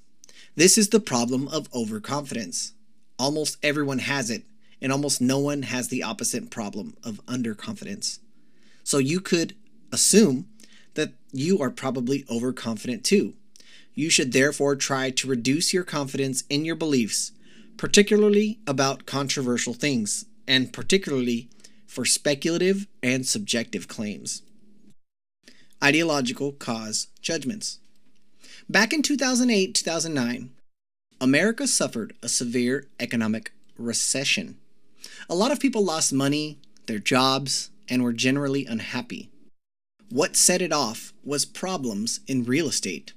This 0.54 0.76
is 0.76 0.90
the 0.90 1.00
problem 1.00 1.48
of 1.48 1.72
overconfidence. 1.74 2.72
Almost 3.18 3.56
everyone 3.62 4.00
has 4.00 4.28
it, 4.30 4.44
and 4.82 4.92
almost 4.92 5.20
no 5.20 5.38
one 5.38 5.62
has 5.62 5.88
the 5.88 6.02
opposite 6.02 6.50
problem 6.50 6.94
of 7.02 7.24
underconfidence. 7.26 8.18
So 8.84 8.98
you 8.98 9.20
could 9.20 9.54
assume 9.92 10.48
that 10.94 11.12
you 11.32 11.60
are 11.62 11.70
probably 11.70 12.26
overconfident 12.30 13.02
too. 13.02 13.34
You 13.94 14.10
should 14.10 14.32
therefore 14.32 14.76
try 14.76 15.10
to 15.10 15.28
reduce 15.28 15.72
your 15.72 15.84
confidence 15.84 16.44
in 16.50 16.64
your 16.64 16.76
beliefs, 16.76 17.32
particularly 17.78 18.58
about 18.66 19.06
controversial 19.06 19.72
things, 19.72 20.26
and 20.46 20.72
particularly 20.72 21.48
for 21.86 22.04
speculative 22.04 22.86
and 23.02 23.26
subjective 23.26 23.88
claims. 23.88 24.42
Ideological 25.82 26.52
cause 26.52 27.08
judgments. 27.20 27.78
Back 28.68 28.92
in 28.92 29.02
2008 29.02 29.74
2009, 29.74 30.50
America 31.20 31.66
suffered 31.66 32.14
a 32.22 32.28
severe 32.28 32.86
economic 33.00 33.52
recession. 33.76 34.56
A 35.28 35.34
lot 35.34 35.50
of 35.50 35.60
people 35.60 35.84
lost 35.84 36.12
money, 36.12 36.58
their 36.86 37.00
jobs, 37.00 37.70
and 37.88 38.02
were 38.02 38.12
generally 38.12 38.64
unhappy. 38.64 39.30
What 40.10 40.36
set 40.36 40.62
it 40.62 40.72
off 40.72 41.12
was 41.24 41.44
problems 41.44 42.20
in 42.28 42.44
real 42.44 42.68
estate. 42.68 43.12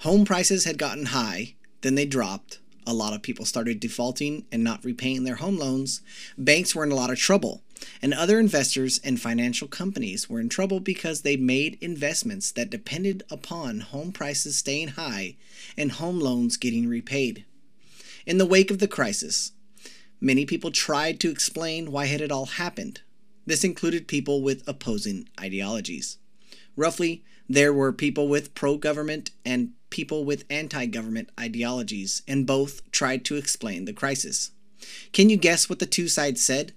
Home 0.00 0.24
prices 0.24 0.64
had 0.64 0.78
gotten 0.78 1.06
high, 1.06 1.54
then 1.80 1.94
they 1.94 2.06
dropped. 2.06 2.58
A 2.86 2.92
lot 2.92 3.14
of 3.14 3.22
people 3.22 3.44
started 3.44 3.80
defaulting 3.80 4.44
and 4.52 4.62
not 4.62 4.84
repaying 4.84 5.24
their 5.24 5.36
home 5.36 5.58
loans. 5.58 6.02
Banks 6.36 6.74
were 6.74 6.84
in 6.84 6.92
a 6.92 6.96
lot 6.96 7.10
of 7.10 7.18
trouble, 7.18 7.62
and 8.00 8.12
other 8.12 8.38
investors 8.38 9.00
and 9.04 9.20
financial 9.20 9.68
companies 9.68 10.28
were 10.28 10.40
in 10.40 10.48
trouble 10.48 10.80
because 10.80 11.22
they 11.22 11.36
made 11.36 11.78
investments 11.80 12.52
that 12.52 12.70
depended 12.70 13.22
upon 13.30 13.80
home 13.80 14.12
prices 14.12 14.58
staying 14.58 14.88
high 14.88 15.36
and 15.76 15.92
home 15.92 16.18
loans 16.20 16.56
getting 16.56 16.88
repaid. 16.88 17.44
In 18.26 18.38
the 18.38 18.46
wake 18.46 18.70
of 18.70 18.78
the 18.78 18.88
crisis, 18.88 19.52
many 20.20 20.46
people 20.46 20.70
tried 20.70 21.18
to 21.20 21.30
explain 21.30 21.90
why 21.90 22.06
it 22.06 22.20
had 22.20 22.32
all 22.32 22.46
happened. 22.46 23.00
This 23.46 23.64
included 23.64 24.06
people 24.06 24.42
with 24.42 24.66
opposing 24.68 25.28
ideologies. 25.40 26.18
Roughly, 26.76 27.24
there 27.48 27.72
were 27.72 27.92
people 27.92 28.28
with 28.28 28.54
pro 28.54 28.76
government 28.76 29.30
and 29.44 29.72
people 29.90 30.24
with 30.24 30.44
anti 30.48 30.86
government 30.86 31.30
ideologies, 31.38 32.22
and 32.26 32.46
both 32.46 32.90
tried 32.90 33.24
to 33.26 33.36
explain 33.36 33.84
the 33.84 33.92
crisis. 33.92 34.52
Can 35.12 35.28
you 35.28 35.36
guess 35.36 35.68
what 35.68 35.78
the 35.78 35.86
two 35.86 36.08
sides 36.08 36.42
said? 36.42 36.72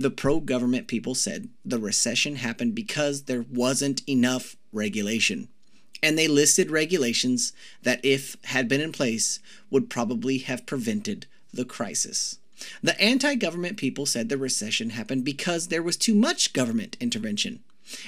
The 0.00 0.10
pro 0.10 0.40
government 0.40 0.88
people 0.88 1.14
said 1.14 1.50
the 1.62 1.78
recession 1.78 2.36
happened 2.36 2.74
because 2.74 3.24
there 3.24 3.44
wasn't 3.52 4.00
enough 4.08 4.56
regulation. 4.72 5.48
And 6.02 6.16
they 6.16 6.26
listed 6.26 6.70
regulations 6.70 7.52
that, 7.82 8.02
if 8.02 8.38
had 8.44 8.66
been 8.66 8.80
in 8.80 8.92
place, 8.92 9.40
would 9.68 9.90
probably 9.90 10.38
have 10.38 10.64
prevented 10.64 11.26
the 11.52 11.66
crisis. 11.66 12.38
The 12.82 12.98
anti 12.98 13.34
government 13.34 13.76
people 13.76 14.06
said 14.06 14.30
the 14.30 14.38
recession 14.38 14.88
happened 14.90 15.22
because 15.22 15.68
there 15.68 15.82
was 15.82 15.98
too 15.98 16.14
much 16.14 16.54
government 16.54 16.96
intervention 16.98 17.62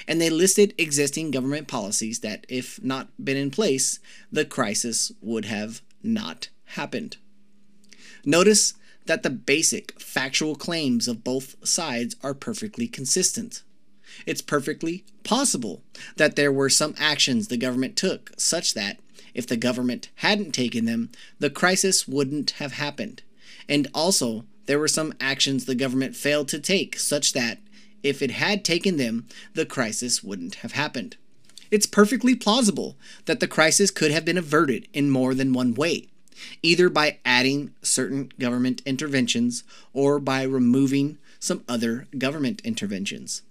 and 0.07 0.19
they 0.19 0.31
listed 0.31 0.73
existing 0.79 1.29
government 1.29 1.67
policies 1.67 2.21
that, 2.21 2.47
if 2.49 2.81
not 2.83 3.09
been 3.23 3.37
in 3.37 3.51
place, 3.51 3.99
the 4.31 4.45
crisis 4.45 5.11
would 5.21 5.45
have 5.45 5.83
not 6.01 6.49
happened. 6.65 7.17
Notice 8.25 8.73
that 9.05 9.23
the 9.23 9.29
basic 9.29 9.99
factual 9.99 10.55
claims 10.55 11.07
of 11.07 11.23
both 11.23 11.55
sides 11.67 12.15
are 12.23 12.33
perfectly 12.33 12.87
consistent. 12.87 13.63
It's 14.25 14.41
perfectly 14.41 15.03
possible 15.23 15.81
that 16.17 16.35
there 16.35 16.51
were 16.51 16.69
some 16.69 16.95
actions 16.97 17.47
the 17.47 17.57
government 17.57 17.95
took 17.95 18.31
such 18.37 18.73
that, 18.75 18.99
if 19.33 19.47
the 19.47 19.57
government 19.57 20.09
hadn't 20.15 20.51
taken 20.51 20.85
them, 20.85 21.11
the 21.39 21.49
crisis 21.49 22.07
wouldn't 22.07 22.51
have 22.51 22.73
happened. 22.73 23.23
And 23.67 23.87
also, 23.93 24.45
there 24.65 24.79
were 24.79 24.87
some 24.87 25.13
actions 25.19 25.65
the 25.65 25.75
government 25.75 26.15
failed 26.15 26.47
to 26.49 26.59
take 26.59 26.99
such 26.99 27.33
that, 27.33 27.59
if 28.03 28.21
it 28.21 28.31
had 28.31 28.63
taken 28.63 28.97
them, 28.97 29.27
the 29.53 29.65
crisis 29.65 30.23
wouldn't 30.23 30.55
have 30.55 30.73
happened. 30.73 31.17
It's 31.71 31.85
perfectly 31.87 32.35
plausible 32.35 32.97
that 33.25 33.39
the 33.39 33.47
crisis 33.47 33.89
could 33.89 34.11
have 34.11 34.25
been 34.25 34.37
averted 34.37 34.87
in 34.93 35.09
more 35.09 35.33
than 35.33 35.53
one 35.53 35.73
way, 35.73 36.09
either 36.61 36.89
by 36.89 37.19
adding 37.25 37.73
certain 37.81 38.31
government 38.39 38.81
interventions 38.85 39.63
or 39.93 40.19
by 40.19 40.43
removing 40.43 41.17
some 41.39 41.63
other 41.67 42.07
government 42.17 42.61
interventions. 42.63 43.41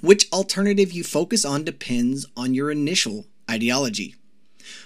Which 0.00 0.30
alternative 0.32 0.92
you 0.92 1.02
focus 1.04 1.44
on 1.44 1.64
depends 1.64 2.26
on 2.36 2.54
your 2.54 2.70
initial 2.70 3.26
ideology. 3.50 4.14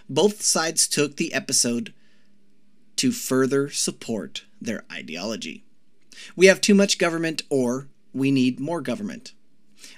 Both 0.08 0.42
sides 0.42 0.86
took 0.86 1.16
the 1.16 1.34
episode 1.34 1.92
to 2.96 3.12
further 3.12 3.70
support 3.70 4.44
their 4.60 4.84
ideology. 4.92 5.64
We 6.36 6.46
have 6.46 6.60
too 6.60 6.74
much 6.74 6.98
government 6.98 7.42
or 7.48 7.88
we 8.12 8.30
need 8.30 8.60
more 8.60 8.80
government. 8.80 9.32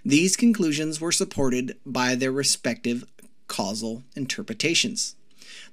These 0.04 0.36
conclusions 0.36 1.00
were 1.00 1.12
supported 1.12 1.78
by 1.84 2.14
their 2.14 2.32
respective 2.32 3.04
causal 3.48 4.04
interpretations. 4.14 5.16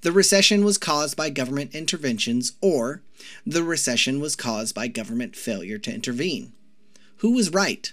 The 0.02 0.12
recession 0.12 0.64
was 0.64 0.78
caused 0.78 1.18
by 1.18 1.30
government 1.30 1.76
interventions, 1.76 2.54
or 2.62 3.02
the 3.46 3.64
recession 3.64 4.22
was 4.22 4.36
caused 4.36 4.74
by 4.74 4.88
government 4.88 5.36
failure 5.36 5.78
to 5.78 5.94
intervene. 5.94 6.54
Who 7.18 7.34
was 7.34 7.52
right? 7.52 7.92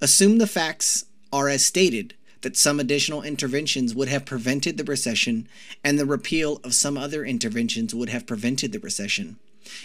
Assume 0.00 0.38
the 0.38 0.46
facts 0.46 1.06
are 1.32 1.48
as 1.48 1.66
stated 1.66 2.14
that 2.42 2.56
some 2.56 2.78
additional 2.78 3.22
interventions 3.22 3.94
would 3.94 4.08
have 4.08 4.24
prevented 4.24 4.76
the 4.76 4.84
recession, 4.84 5.48
and 5.84 5.98
the 5.98 6.06
repeal 6.06 6.60
of 6.62 6.72
some 6.72 6.96
other 6.96 7.24
interventions 7.24 7.94
would 7.94 8.08
have 8.08 8.26
prevented 8.26 8.72
the 8.72 8.78
recession. 8.78 9.36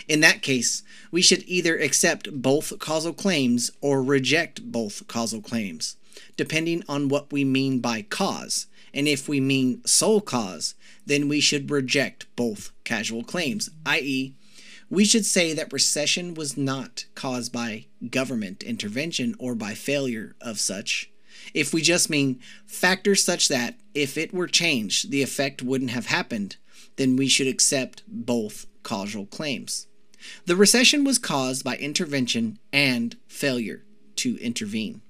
In 0.08 0.22
that 0.22 0.42
case, 0.42 0.84
we 1.12 1.22
should 1.22 1.44
either 1.48 1.78
accept 1.78 2.42
both 2.42 2.78
causal 2.80 3.14
claims 3.14 3.72
or 3.82 4.02
reject 4.02 4.72
both 4.72 5.08
causal 5.08 5.42
claims, 5.42 5.98
depending 6.38 6.84
on 6.88 7.10
what 7.10 7.32
we 7.32 7.44
mean 7.44 7.80
by 7.80 8.04
cause. 8.04 8.68
And 8.96 9.08
if 9.08 9.28
we 9.28 9.42
mean 9.42 9.86
sole 9.86 10.22
cause, 10.22 10.74
then 11.06 11.28
we 11.28 11.42
should 11.42 11.70
reject 11.70 12.26
both 12.36 12.72
causal 12.86 13.24
claims, 13.24 13.70
i.e., 13.86 14.34
we 14.90 15.04
should 15.04 15.26
say 15.26 15.54
that 15.54 15.74
recession 15.74 16.34
was 16.36 16.58
not 16.58 17.06
caused 17.16 17.52
by 17.52 17.88
government 18.10 18.64
intervention 18.64 19.36
or 19.38 19.54
by 19.56 19.74
failure 19.74 20.36
of 20.40 20.60
such. 20.60 21.12
If 21.54 21.74
we 21.74 21.82
just 21.82 22.10
mean 22.10 22.40
factors 22.66 23.24
such 23.24 23.50
that 23.50 23.76
if 23.94 24.18
it 24.18 24.34
were 24.34 24.48
changed, 24.48 25.12
the 25.12 25.24
effect 25.24 25.62
wouldn't 25.62 25.92
have 25.92 26.06
happened, 26.06 26.58
then 26.96 27.16
we 27.16 27.28
should 27.28 27.48
accept 27.48 28.04
both 28.08 28.68
causal 28.84 29.26
claims. 29.26 29.88
The 30.46 30.56
recession 30.56 31.04
was 31.04 31.20
caused 31.20 31.64
by 31.64 31.78
intervention 31.78 32.60
and 32.72 33.18
failure 33.28 33.84
to 34.18 34.38
intervene. 34.38 35.02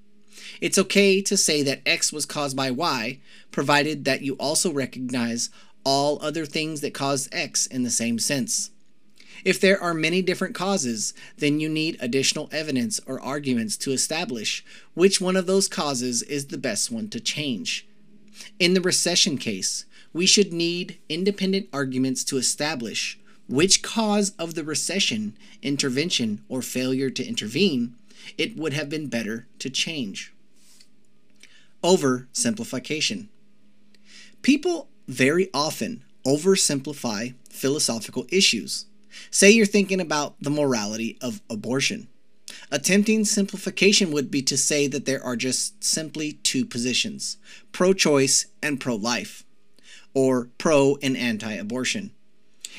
It's 0.60 0.78
okay 0.78 1.20
to 1.22 1.36
say 1.36 1.62
that 1.62 1.82
X 1.86 2.12
was 2.12 2.26
caused 2.26 2.56
by 2.56 2.70
Y, 2.70 3.18
provided 3.50 4.04
that 4.04 4.22
you 4.22 4.34
also 4.34 4.72
recognize 4.72 5.50
all 5.84 6.18
other 6.20 6.44
things 6.44 6.80
that 6.80 6.94
cause 6.94 7.28
X 7.32 7.66
in 7.66 7.82
the 7.82 7.90
same 7.90 8.18
sense. 8.18 8.70
If 9.44 9.60
there 9.60 9.80
are 9.80 9.94
many 9.94 10.22
different 10.22 10.54
causes, 10.54 11.14
then 11.38 11.60
you 11.60 11.68
need 11.68 11.96
additional 12.00 12.48
evidence 12.50 13.00
or 13.06 13.20
arguments 13.20 13.76
to 13.78 13.92
establish 13.92 14.64
which 14.94 15.20
one 15.20 15.36
of 15.36 15.46
those 15.46 15.68
causes 15.68 16.22
is 16.22 16.46
the 16.46 16.58
best 16.58 16.90
one 16.90 17.08
to 17.10 17.20
change. 17.20 17.86
In 18.58 18.74
the 18.74 18.80
recession 18.80 19.38
case, 19.38 19.84
we 20.12 20.26
should 20.26 20.52
need 20.52 20.98
independent 21.08 21.68
arguments 21.72 22.24
to 22.24 22.38
establish 22.38 23.18
which 23.48 23.82
cause 23.82 24.30
of 24.38 24.54
the 24.54 24.64
recession, 24.64 25.36
intervention, 25.62 26.42
or 26.48 26.62
failure 26.62 27.10
to 27.10 27.24
intervene 27.24 27.94
it 28.38 28.56
would 28.56 28.72
have 28.72 28.88
been 28.88 29.08
better 29.08 29.46
to 29.58 29.70
change. 29.70 30.32
Oversimplification. 31.82 33.28
People 34.42 34.88
very 35.08 35.48
often 35.54 36.04
oversimplify 36.26 37.34
philosophical 37.50 38.26
issues. 38.30 38.86
Say 39.30 39.50
you're 39.50 39.66
thinking 39.66 40.00
about 40.00 40.34
the 40.40 40.50
morality 40.50 41.16
of 41.20 41.40
abortion. 41.48 42.08
Attempting 42.70 43.24
simplification 43.24 44.10
would 44.12 44.30
be 44.30 44.42
to 44.42 44.56
say 44.56 44.86
that 44.88 45.04
there 45.04 45.22
are 45.22 45.36
just 45.36 45.82
simply 45.82 46.34
two 46.42 46.64
positions 46.64 47.36
pro 47.72 47.92
choice 47.92 48.46
and 48.62 48.80
pro 48.80 48.94
life, 48.94 49.44
or 50.14 50.50
pro 50.58 50.96
and 51.02 51.16
anti 51.16 51.52
abortion. 51.52 52.12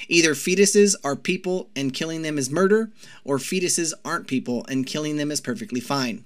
Either 0.07 0.33
fetuses 0.33 0.95
are 1.03 1.15
people 1.15 1.69
and 1.75 1.93
killing 1.93 2.21
them 2.21 2.37
is 2.37 2.49
murder, 2.49 2.91
or 3.23 3.37
fetuses 3.37 3.93
aren't 4.05 4.27
people 4.27 4.65
and 4.69 4.85
killing 4.85 5.17
them 5.17 5.31
is 5.31 5.41
perfectly 5.41 5.79
fine. 5.79 6.23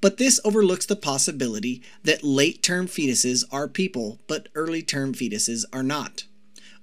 But 0.00 0.16
this 0.16 0.40
overlooks 0.44 0.86
the 0.86 0.96
possibility 0.96 1.82
that 2.02 2.24
late 2.24 2.62
term 2.62 2.86
fetuses 2.86 3.44
are 3.52 3.68
people, 3.68 4.18
but 4.26 4.48
early 4.54 4.82
term 4.82 5.14
fetuses 5.14 5.64
are 5.72 5.82
not. 5.82 6.24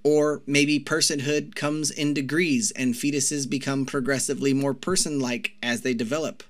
Or 0.04 0.42
maybe 0.46 0.80
personhood 0.80 1.56
comes 1.56 1.92
in 1.92 2.14
degrees 2.14 2.72
and 2.72 2.94
fetuses 2.94 3.50
become 3.50 3.86
progressively 3.86 4.54
more 4.54 4.74
person 4.74 5.20
like 5.20 5.54
as 5.62 5.82
they 5.82 5.94
develop. 5.94 6.44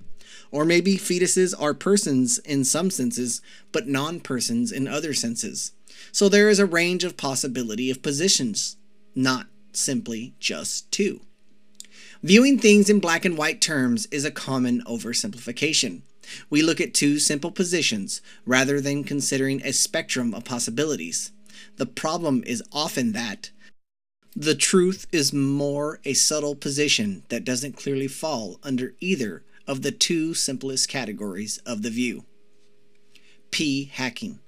Or 0.50 0.64
maybe 0.64 0.96
fetuses 0.96 1.54
are 1.60 1.74
persons 1.74 2.38
in 2.38 2.64
some 2.64 2.90
senses, 2.90 3.42
but 3.72 3.88
non 3.88 4.20
persons 4.20 4.70
in 4.70 4.86
other 4.86 5.12
senses. 5.12 5.72
So 6.12 6.28
there 6.28 6.48
is 6.48 6.60
a 6.60 6.66
range 6.66 7.02
of 7.02 7.16
possibility 7.16 7.90
of 7.90 8.02
positions, 8.02 8.76
not 9.14 9.48
simply 9.72 10.34
just 10.40 10.90
two. 10.90 11.20
Viewing 12.22 12.58
things 12.58 12.90
in 12.90 12.98
black 12.98 13.24
and 13.24 13.38
white 13.38 13.60
terms 13.60 14.06
is 14.10 14.24
a 14.24 14.30
common 14.30 14.82
oversimplification. 14.82 16.02
We 16.50 16.62
look 16.62 16.80
at 16.80 16.94
two 16.94 17.18
simple 17.18 17.50
positions 17.50 18.20
rather 18.44 18.80
than 18.80 19.04
considering 19.04 19.62
a 19.62 19.72
spectrum 19.72 20.34
of 20.34 20.44
possibilities. 20.44 21.32
The 21.76 21.86
problem 21.86 22.42
is 22.46 22.62
often 22.72 23.12
that 23.12 23.50
the 24.34 24.54
truth 24.54 25.06
is 25.10 25.32
more 25.32 26.00
a 26.04 26.14
subtle 26.14 26.54
position 26.54 27.24
that 27.28 27.44
doesn't 27.44 27.76
clearly 27.76 28.08
fall 28.08 28.58
under 28.62 28.94
either 29.00 29.42
of 29.66 29.82
the 29.82 29.92
two 29.92 30.34
simplest 30.34 30.88
categories 30.88 31.58
of 31.66 31.82
the 31.82 31.90
view. 31.90 32.24
P 33.50 33.90
hacking. 33.92 34.40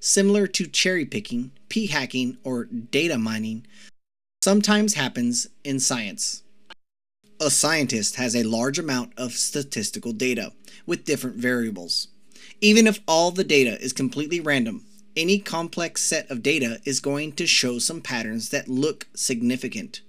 Similar 0.00 0.46
to 0.48 0.66
cherry 0.66 1.04
picking, 1.04 1.52
P 1.68 1.86
hacking 1.86 2.38
or 2.44 2.64
data 2.64 3.18
mining 3.18 3.66
sometimes 4.46 4.94
happens 4.94 5.48
in 5.64 5.80
science. 5.80 6.44
A 7.40 7.50
scientist 7.50 8.14
has 8.14 8.36
a 8.36 8.44
large 8.44 8.78
amount 8.78 9.12
of 9.16 9.32
statistical 9.32 10.12
data 10.12 10.52
with 10.86 11.04
different 11.04 11.34
variables. 11.34 12.06
Even 12.60 12.86
if 12.86 13.00
all 13.08 13.32
the 13.32 13.42
data 13.42 13.76
is 13.82 13.92
completely 13.92 14.38
random, 14.38 14.84
any 15.16 15.40
complex 15.40 16.00
set 16.00 16.30
of 16.30 16.44
data 16.44 16.78
is 16.84 17.00
going 17.00 17.32
to 17.32 17.44
show 17.44 17.80
some 17.80 18.00
patterns 18.00 18.50
that 18.50 18.68
look 18.68 19.08
significant. 19.16 20.02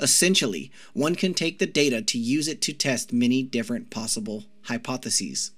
Essentially, 0.00 0.72
one 0.92 1.14
can 1.14 1.32
take 1.32 1.60
the 1.60 1.66
data 1.66 2.02
to 2.02 2.18
use 2.18 2.48
it 2.48 2.60
to 2.62 2.72
test 2.72 3.12
many 3.12 3.40
different 3.40 3.88
possible 3.88 4.46
hypotheses. 4.62 5.52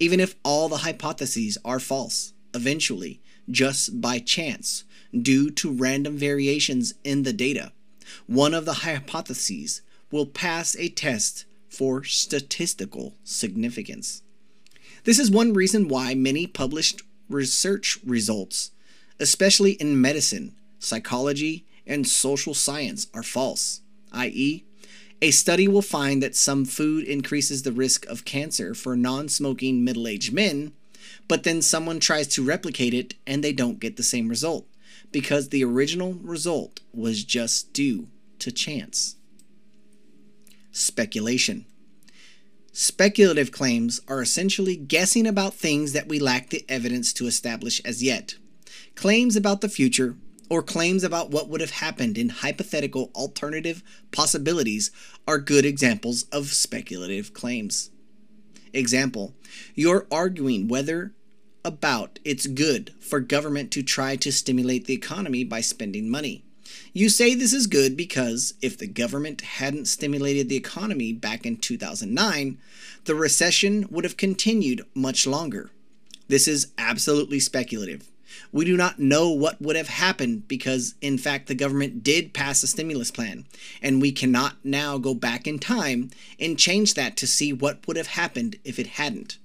Even 0.00 0.18
if 0.18 0.34
all 0.44 0.68
the 0.68 0.78
hypotheses 0.78 1.56
are 1.64 1.78
false, 1.78 2.32
eventually, 2.52 3.20
just 3.48 4.00
by 4.00 4.18
chance, 4.18 4.82
due 5.22 5.50
to 5.50 5.72
random 5.72 6.16
variations 6.16 6.94
in 7.04 7.22
the 7.22 7.32
data. 7.32 7.72
One 8.26 8.54
of 8.54 8.64
the 8.64 8.80
hypotheses 8.84 9.82
will 10.10 10.26
pass 10.26 10.76
a 10.76 10.88
test 10.88 11.44
for 11.68 12.04
statistical 12.04 13.14
significance. 13.24 14.22
This 15.04 15.18
is 15.18 15.30
one 15.30 15.52
reason 15.52 15.88
why 15.88 16.14
many 16.14 16.46
published 16.46 17.02
research 17.28 17.98
results, 18.04 18.70
especially 19.18 19.72
in 19.72 20.00
medicine, 20.00 20.54
psychology, 20.78 21.64
and 21.86 22.06
social 22.06 22.54
science, 22.54 23.08
are 23.12 23.22
false, 23.22 23.80
i.e., 24.12 24.64
a 25.22 25.30
study 25.30 25.68
will 25.68 25.82
find 25.82 26.22
that 26.22 26.36
some 26.36 26.64
food 26.64 27.04
increases 27.04 27.62
the 27.62 27.72
risk 27.72 28.04
of 28.06 28.24
cancer 28.24 28.74
for 28.74 28.94
non 28.94 29.28
smoking 29.28 29.82
middle 29.82 30.06
aged 30.06 30.32
men, 30.32 30.72
but 31.28 31.44
then 31.44 31.62
someone 31.62 31.98
tries 31.98 32.28
to 32.28 32.44
replicate 32.44 32.92
it 32.92 33.14
and 33.26 33.42
they 33.42 33.52
don't 33.52 33.80
get 33.80 33.96
the 33.96 34.02
same 34.02 34.28
result 34.28 34.66
because 35.14 35.50
the 35.50 35.62
original 35.62 36.14
result 36.14 36.80
was 36.92 37.22
just 37.22 37.72
due 37.72 38.08
to 38.40 38.50
chance. 38.50 39.14
Speculation. 40.72 41.66
Speculative 42.72 43.52
claims 43.52 44.00
are 44.08 44.20
essentially 44.20 44.74
guessing 44.74 45.24
about 45.24 45.54
things 45.54 45.92
that 45.92 46.08
we 46.08 46.18
lack 46.18 46.50
the 46.50 46.64
evidence 46.68 47.12
to 47.12 47.28
establish 47.28 47.80
as 47.84 48.02
yet. 48.02 48.34
Claims 48.96 49.36
about 49.36 49.60
the 49.60 49.68
future 49.68 50.16
or 50.50 50.64
claims 50.64 51.04
about 51.04 51.30
what 51.30 51.48
would 51.48 51.60
have 51.60 51.70
happened 51.70 52.18
in 52.18 52.30
hypothetical 52.30 53.12
alternative 53.14 53.84
possibilities 54.10 54.90
are 55.28 55.38
good 55.38 55.64
examples 55.64 56.24
of 56.32 56.48
speculative 56.48 57.32
claims. 57.32 57.90
Example, 58.72 59.32
you're 59.76 60.08
arguing 60.10 60.66
whether 60.66 61.14
about 61.64 62.18
it's 62.24 62.46
good 62.46 62.92
for 63.00 63.20
government 63.20 63.70
to 63.72 63.82
try 63.82 64.16
to 64.16 64.30
stimulate 64.30 64.84
the 64.84 64.94
economy 64.94 65.44
by 65.44 65.60
spending 65.60 66.10
money. 66.10 66.44
You 66.92 67.08
say 67.08 67.34
this 67.34 67.52
is 67.52 67.66
good 67.66 67.96
because 67.96 68.54
if 68.62 68.78
the 68.78 68.86
government 68.86 69.40
hadn't 69.40 69.86
stimulated 69.86 70.48
the 70.48 70.56
economy 70.56 71.12
back 71.12 71.44
in 71.44 71.56
2009, 71.56 72.58
the 73.04 73.14
recession 73.14 73.86
would 73.90 74.04
have 74.04 74.16
continued 74.16 74.86
much 74.94 75.26
longer. 75.26 75.70
This 76.28 76.48
is 76.48 76.72
absolutely 76.78 77.40
speculative. 77.40 78.10
We 78.50 78.64
do 78.64 78.76
not 78.76 78.98
know 78.98 79.30
what 79.30 79.60
would 79.60 79.76
have 79.76 79.88
happened 79.88 80.48
because, 80.48 80.94
in 81.00 81.18
fact, 81.18 81.46
the 81.46 81.54
government 81.54 82.02
did 82.02 82.32
pass 82.32 82.62
a 82.62 82.66
stimulus 82.66 83.10
plan, 83.10 83.46
and 83.82 84.00
we 84.00 84.10
cannot 84.10 84.56
now 84.64 84.98
go 84.98 85.14
back 85.14 85.46
in 85.46 85.58
time 85.58 86.10
and 86.40 86.58
change 86.58 86.94
that 86.94 87.16
to 87.18 87.26
see 87.26 87.52
what 87.52 87.86
would 87.86 87.96
have 87.96 88.08
happened 88.08 88.56
if 88.64 88.78
it 88.78 88.86
hadn't. 88.86 89.38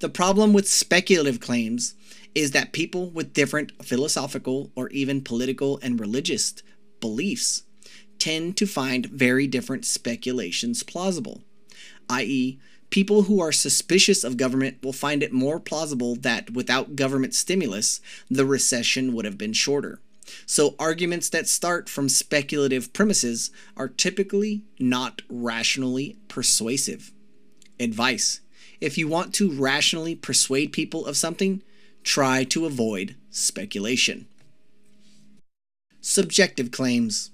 The 0.00 0.08
problem 0.08 0.52
with 0.52 0.68
speculative 0.68 1.40
claims 1.40 1.94
is 2.34 2.50
that 2.50 2.72
people 2.72 3.10
with 3.10 3.32
different 3.32 3.72
philosophical 3.84 4.70
or 4.74 4.88
even 4.90 5.22
political 5.22 5.78
and 5.82 6.00
religious 6.00 6.54
beliefs 7.00 7.62
tend 8.18 8.56
to 8.56 8.66
find 8.66 9.06
very 9.06 9.46
different 9.46 9.84
speculations 9.84 10.82
plausible, 10.82 11.42
i.e., 12.08 12.58
people 12.90 13.22
who 13.22 13.40
are 13.40 13.52
suspicious 13.52 14.24
of 14.24 14.36
government 14.36 14.78
will 14.82 14.92
find 14.92 15.22
it 15.22 15.32
more 15.32 15.60
plausible 15.60 16.14
that 16.16 16.50
without 16.50 16.96
government 16.96 17.34
stimulus, 17.34 18.00
the 18.30 18.46
recession 18.46 19.12
would 19.12 19.24
have 19.24 19.38
been 19.38 19.52
shorter. 19.52 20.00
So, 20.46 20.74
arguments 20.78 21.28
that 21.30 21.48
start 21.48 21.88
from 21.88 22.08
speculative 22.08 22.92
premises 22.92 23.50
are 23.76 23.88
typically 23.88 24.62
not 24.78 25.22
rationally 25.28 26.16
persuasive. 26.28 27.12
Advice 27.78 28.40
if 28.80 28.98
you 28.98 29.08
want 29.08 29.34
to 29.34 29.50
rationally 29.50 30.14
persuade 30.14 30.72
people 30.72 31.06
of 31.06 31.16
something, 31.16 31.62
try 32.02 32.44
to 32.44 32.66
avoid 32.66 33.16
speculation. 33.30 34.26
Subjective 36.00 36.70
claims. 36.70 37.30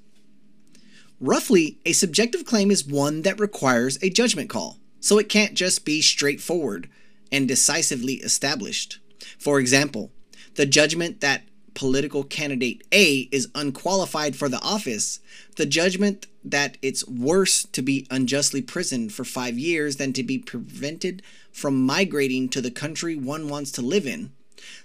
Roughly, 1.21 1.79
a 1.85 1.93
subjective 1.93 2.45
claim 2.45 2.71
is 2.71 2.87
one 2.87 3.23
that 3.23 3.41
requires 3.41 3.99
a 4.03 4.11
judgment 4.11 4.49
call, 4.49 4.79
so 5.01 5.19
it 5.19 5.29
can't 5.29 5.55
just 5.55 5.85
be 5.85 6.01
straightforward 6.01 6.89
and 7.33 7.47
decisively 7.47 8.15
established. 8.15 8.99
For 9.39 9.61
example, 9.61 10.11
the 10.55 10.67
judgment 10.67 11.21
that 11.21 11.43
political 11.75 12.25
candidate 12.25 12.87
A 12.93 13.29
is 13.31 13.49
unqualified 13.55 14.37
for 14.37 14.49
the 14.49 14.61
office, 14.61 15.21
the 15.57 15.67
judgment 15.67 16.27
that 16.45 16.79
it's 16.81 17.07
worse 17.07 17.65
to 17.65 17.83
be 17.83 18.07
unjustly 18.11 18.63
prisoned 18.63 19.13
for 19.13 19.25
five 19.25 19.59
years 19.59 19.97
than 19.97 20.13
to 20.15 20.23
be 20.23 20.39
prevented 20.39 21.23
from 21.53 21.85
migrating 21.85 22.49
to 22.49 22.61
the 22.61 22.71
country 22.71 23.17
one 23.17 23.49
wants 23.49 23.71
to 23.73 23.83
live 23.83 24.07
in, 24.07 24.33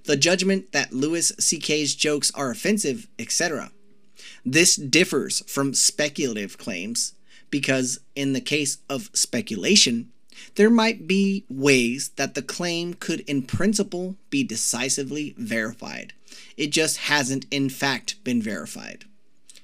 the 0.05 0.17
judgment 0.17 0.71
that 0.71 0.93
Louis 0.93 1.31
C.K.'s 1.39 1.95
jokes 1.95 2.31
are 2.35 2.51
offensive, 2.51 3.07
etc. 3.17 3.71
This 4.45 4.75
differs 4.75 5.41
from 5.51 5.73
speculative 5.73 6.57
claims 6.57 7.13
because, 7.49 7.99
in 8.15 8.33
the 8.33 8.41
case 8.41 8.79
of 8.89 9.09
speculation, 9.13 10.11
there 10.55 10.69
might 10.69 11.07
be 11.07 11.45
ways 11.49 12.11
that 12.17 12.33
the 12.33 12.41
claim 12.41 12.93
could, 12.93 13.21
in 13.21 13.43
principle, 13.43 14.17
be 14.29 14.43
decisively 14.43 15.33
verified. 15.37 16.13
It 16.57 16.67
just 16.67 16.97
hasn't, 16.97 17.45
in 17.51 17.69
fact, 17.69 18.23
been 18.23 18.41
verified. 18.41 19.05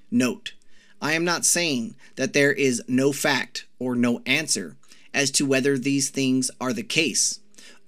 Note, 0.09 0.53
I 1.01 1.13
am 1.13 1.25
not 1.25 1.45
saying 1.45 1.95
that 2.15 2.33
there 2.33 2.51
is 2.51 2.83
no 2.87 3.11
fact 3.11 3.65
or 3.79 3.95
no 3.95 4.21
answer 4.25 4.77
as 5.13 5.31
to 5.31 5.45
whether 5.45 5.77
these 5.77 6.09
things 6.09 6.51
are 6.61 6.73
the 6.73 6.83
case, 6.83 7.39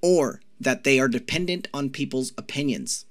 or 0.02 0.41
that 0.60 0.84
they 0.84 0.99
are 0.99 1.08
dependent 1.08 1.67
on 1.73 1.89
people's 1.89 2.34
opinions. 2.38 3.06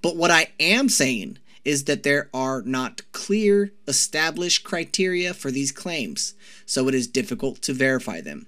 But 0.00 0.16
what 0.16 0.30
I 0.30 0.52
am 0.60 0.88
saying 0.88 1.38
is 1.64 1.84
that 1.84 2.02
there 2.02 2.28
are 2.32 2.62
not 2.62 3.02
clear, 3.12 3.72
established 3.86 4.64
criteria 4.64 5.34
for 5.34 5.50
these 5.50 5.72
claims, 5.72 6.34
so 6.64 6.88
it 6.88 6.94
is 6.94 7.06
difficult 7.06 7.62
to 7.62 7.72
verify 7.72 8.20
them. 8.20 8.46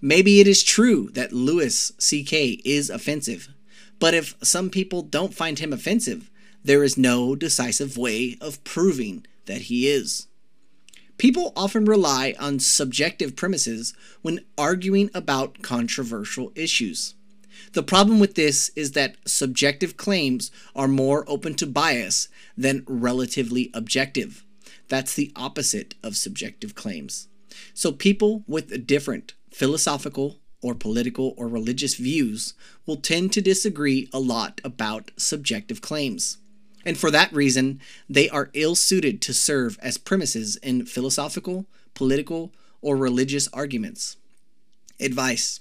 Maybe 0.00 0.40
it 0.40 0.48
is 0.48 0.62
true 0.62 1.08
that 1.12 1.32
Louis 1.32 1.92
C.K. 1.98 2.60
is 2.64 2.90
offensive, 2.90 3.48
but 3.98 4.12
if 4.12 4.34
some 4.42 4.68
people 4.68 5.02
don't 5.02 5.34
find 5.34 5.58
him 5.58 5.72
offensive, 5.72 6.30
there 6.62 6.82
is 6.82 6.98
no 6.98 7.34
decisive 7.34 7.96
way 7.96 8.36
of 8.40 8.62
proving 8.64 9.26
that 9.46 9.62
he 9.62 9.88
is. 9.88 10.26
People 11.16 11.52
often 11.56 11.84
rely 11.84 12.34
on 12.38 12.58
subjective 12.58 13.36
premises 13.36 13.94
when 14.22 14.44
arguing 14.58 15.10
about 15.14 15.62
controversial 15.62 16.52
issues. 16.54 17.14
The 17.72 17.82
problem 17.82 18.20
with 18.20 18.34
this 18.34 18.70
is 18.76 18.92
that 18.92 19.16
subjective 19.24 19.96
claims 19.96 20.50
are 20.74 20.88
more 20.88 21.24
open 21.28 21.54
to 21.54 21.66
bias 21.66 22.28
than 22.56 22.84
relatively 22.86 23.70
objective. 23.74 24.44
That's 24.88 25.14
the 25.14 25.32
opposite 25.36 25.94
of 26.02 26.16
subjective 26.16 26.74
claims. 26.74 27.28
So 27.72 27.92
people 27.92 28.44
with 28.46 28.86
different 28.86 29.34
philosophical 29.50 30.40
or 30.62 30.74
political 30.74 31.34
or 31.36 31.46
religious 31.46 31.94
views 31.94 32.54
will 32.86 32.96
tend 32.96 33.32
to 33.32 33.40
disagree 33.40 34.08
a 34.12 34.18
lot 34.18 34.60
about 34.64 35.10
subjective 35.16 35.80
claims. 35.80 36.38
And 36.84 36.98
for 36.98 37.10
that 37.10 37.32
reason, 37.32 37.80
they 38.08 38.28
are 38.28 38.50
ill 38.52 38.74
suited 38.74 39.22
to 39.22 39.34
serve 39.34 39.78
as 39.80 39.98
premises 39.98 40.56
in 40.56 40.86
philosophical, 40.86 41.66
political, 41.94 42.52
or 42.82 42.96
religious 42.96 43.48
arguments. 43.52 44.16
Advice 45.00 45.60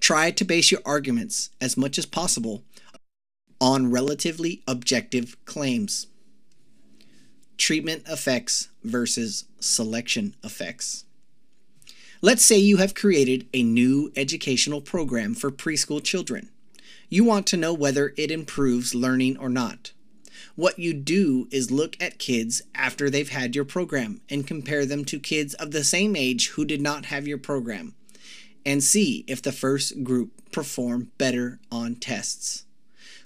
Try 0.00 0.32
to 0.32 0.44
base 0.44 0.72
your 0.72 0.80
arguments 0.84 1.50
as 1.60 1.76
much 1.76 1.96
as 1.96 2.06
possible 2.06 2.64
on 3.60 3.92
relatively 3.92 4.64
objective 4.66 5.36
claims. 5.44 6.08
Treatment 7.56 8.02
effects 8.08 8.68
versus 8.82 9.44
selection 9.60 10.34
effects. 10.42 11.04
Let's 12.20 12.44
say 12.44 12.58
you 12.58 12.78
have 12.78 12.94
created 12.94 13.46
a 13.54 13.62
new 13.62 14.12
educational 14.16 14.80
program 14.80 15.34
for 15.34 15.52
preschool 15.52 16.02
children. 16.02 16.50
You 17.08 17.22
want 17.22 17.46
to 17.48 17.56
know 17.56 17.72
whether 17.72 18.12
it 18.16 18.32
improves 18.32 18.96
learning 18.96 19.36
or 19.38 19.48
not. 19.48 19.92
What 20.54 20.78
you 20.78 20.92
do 20.92 21.48
is 21.50 21.70
look 21.70 21.96
at 22.00 22.18
kids 22.18 22.60
after 22.74 23.08
they've 23.08 23.28
had 23.28 23.56
your 23.56 23.64
program 23.64 24.20
and 24.28 24.46
compare 24.46 24.84
them 24.84 25.04
to 25.06 25.18
kids 25.18 25.54
of 25.54 25.70
the 25.70 25.82
same 25.82 26.14
age 26.14 26.50
who 26.50 26.64
did 26.66 26.80
not 26.80 27.06
have 27.06 27.26
your 27.26 27.38
program 27.38 27.94
and 28.64 28.84
see 28.84 29.24
if 29.26 29.40
the 29.40 29.52
first 29.52 30.04
group 30.04 30.30
perform 30.52 31.10
better 31.16 31.58
on 31.70 31.94
tests. 31.94 32.64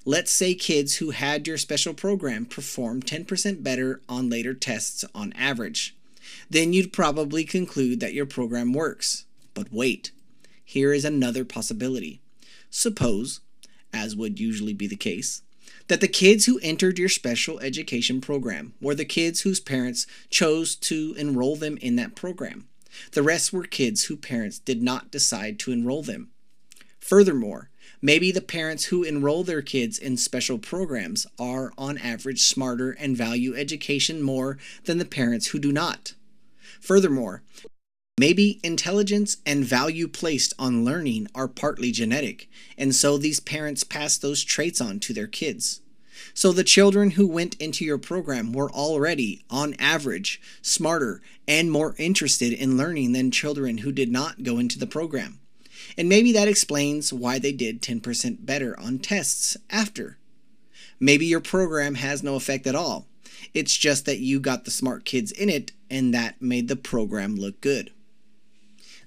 Let's 0.04 0.30
say 0.30 0.54
kids 0.54 0.96
who 0.96 1.10
had 1.10 1.48
your 1.48 1.58
special 1.58 1.92
program 1.92 2.46
perform 2.46 3.02
10% 3.02 3.62
better 3.62 4.00
on 4.08 4.30
later 4.30 4.54
tests 4.54 5.04
on 5.12 5.32
average. 5.32 5.96
Then 6.48 6.72
you'd 6.72 6.92
probably 6.92 7.42
conclude 7.42 7.98
that 8.00 8.14
your 8.14 8.26
program 8.26 8.72
works. 8.72 9.24
But 9.52 9.72
wait, 9.72 10.12
here 10.64 10.92
is 10.92 11.04
another 11.04 11.44
possibility. 11.44 12.20
Suppose, 12.70 13.40
as 13.92 14.14
would 14.14 14.38
usually 14.38 14.74
be 14.74 14.86
the 14.86 14.96
case, 14.96 15.42
that 15.88 16.00
the 16.00 16.08
kids 16.08 16.46
who 16.46 16.58
entered 16.62 16.98
your 16.98 17.08
special 17.08 17.60
education 17.60 18.20
program 18.20 18.74
were 18.80 18.94
the 18.94 19.04
kids 19.04 19.42
whose 19.42 19.60
parents 19.60 20.06
chose 20.30 20.74
to 20.74 21.14
enroll 21.16 21.56
them 21.56 21.76
in 21.78 21.96
that 21.96 22.14
program. 22.16 22.66
The 23.12 23.22
rest 23.22 23.52
were 23.52 23.64
kids 23.64 24.04
whose 24.04 24.18
parents 24.18 24.58
did 24.58 24.82
not 24.82 25.10
decide 25.10 25.58
to 25.60 25.72
enroll 25.72 26.02
them. 26.02 26.30
Furthermore, 26.98 27.70
maybe 28.02 28.32
the 28.32 28.40
parents 28.40 28.86
who 28.86 29.04
enroll 29.04 29.44
their 29.44 29.62
kids 29.62 29.98
in 29.98 30.16
special 30.16 30.58
programs 30.58 31.26
are, 31.38 31.72
on 31.78 31.98
average, 31.98 32.42
smarter 32.42 32.90
and 32.92 33.16
value 33.16 33.54
education 33.54 34.22
more 34.22 34.58
than 34.84 34.98
the 34.98 35.04
parents 35.04 35.48
who 35.48 35.58
do 35.58 35.72
not. 35.72 36.14
Furthermore, 36.80 37.42
Maybe 38.18 38.60
intelligence 38.62 39.36
and 39.44 39.62
value 39.62 40.08
placed 40.08 40.54
on 40.58 40.86
learning 40.86 41.28
are 41.34 41.48
partly 41.48 41.92
genetic, 41.92 42.48
and 42.78 42.94
so 42.94 43.18
these 43.18 43.40
parents 43.40 43.84
pass 43.84 44.16
those 44.16 44.42
traits 44.42 44.80
on 44.80 45.00
to 45.00 45.12
their 45.12 45.26
kids. 45.26 45.82
So 46.32 46.50
the 46.50 46.64
children 46.64 47.10
who 47.10 47.26
went 47.26 47.56
into 47.56 47.84
your 47.84 47.98
program 47.98 48.54
were 48.54 48.70
already, 48.70 49.44
on 49.50 49.74
average, 49.78 50.40
smarter 50.62 51.20
and 51.46 51.70
more 51.70 51.94
interested 51.98 52.54
in 52.54 52.78
learning 52.78 53.12
than 53.12 53.30
children 53.30 53.78
who 53.78 53.92
did 53.92 54.10
not 54.10 54.42
go 54.42 54.58
into 54.58 54.78
the 54.78 54.86
program. 54.86 55.38
And 55.98 56.08
maybe 56.08 56.32
that 56.32 56.48
explains 56.48 57.12
why 57.12 57.38
they 57.38 57.52
did 57.52 57.82
10% 57.82 58.46
better 58.46 58.80
on 58.80 58.98
tests 58.98 59.58
after. 59.68 60.16
Maybe 60.98 61.26
your 61.26 61.40
program 61.40 61.96
has 61.96 62.22
no 62.22 62.36
effect 62.36 62.66
at 62.66 62.74
all. 62.74 63.08
It's 63.52 63.76
just 63.76 64.06
that 64.06 64.20
you 64.20 64.40
got 64.40 64.64
the 64.64 64.70
smart 64.70 65.04
kids 65.04 65.32
in 65.32 65.50
it 65.50 65.72
and 65.90 66.14
that 66.14 66.40
made 66.40 66.68
the 66.68 66.76
program 66.76 67.36
look 67.36 67.60
good. 67.60 67.92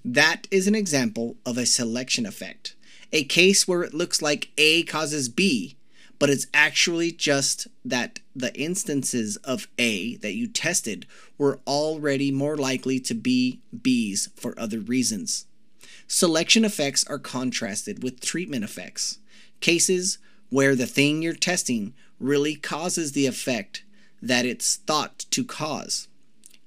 That 0.04 0.48
is 0.50 0.68
an 0.68 0.76
example 0.76 1.38
of 1.46 1.58
a 1.58 1.66
selection 1.66 2.26
effect, 2.26 2.76
a 3.12 3.24
case 3.24 3.68
where 3.68 3.84
it 3.84 3.94
looks 3.94 4.22
like 4.22 4.50
A 4.58 4.84
causes 4.84 5.30
B 5.30 5.78
but 6.20 6.30
it's 6.30 6.48
actually 6.54 7.14
just 7.14 7.68
that 7.84 8.20
the 8.36 8.54
instances 8.60 9.38
of 9.38 9.70
A 9.80 10.18
that 10.18 10.36
you 10.36 10.48
tested 10.48 11.08
were 11.38 11.62
already 11.66 12.30
more 12.30 12.58
likely 12.58 13.00
to 13.00 13.14
be 13.14 13.62
B's 13.82 14.30
for 14.36 14.60
other 14.60 14.80
reasons. 14.80 15.48
Selection 16.08 16.66
effects 16.66 17.06
are 17.08 17.20
contrasted 17.20 18.04
with 18.04 18.20
treatment 18.20 18.66
effects, 18.66 19.20
cases 19.62 20.18
where 20.50 20.76
the 20.76 20.86
thing 20.86 21.22
you're 21.22 21.34
testing 21.34 21.94
really 22.20 22.56
causes 22.56 23.14
the 23.14 23.26
effect 23.26 23.84
that 24.22 24.46
it's 24.46 24.76
thought 24.76 25.20
to 25.32 25.46
cause. 25.46 26.10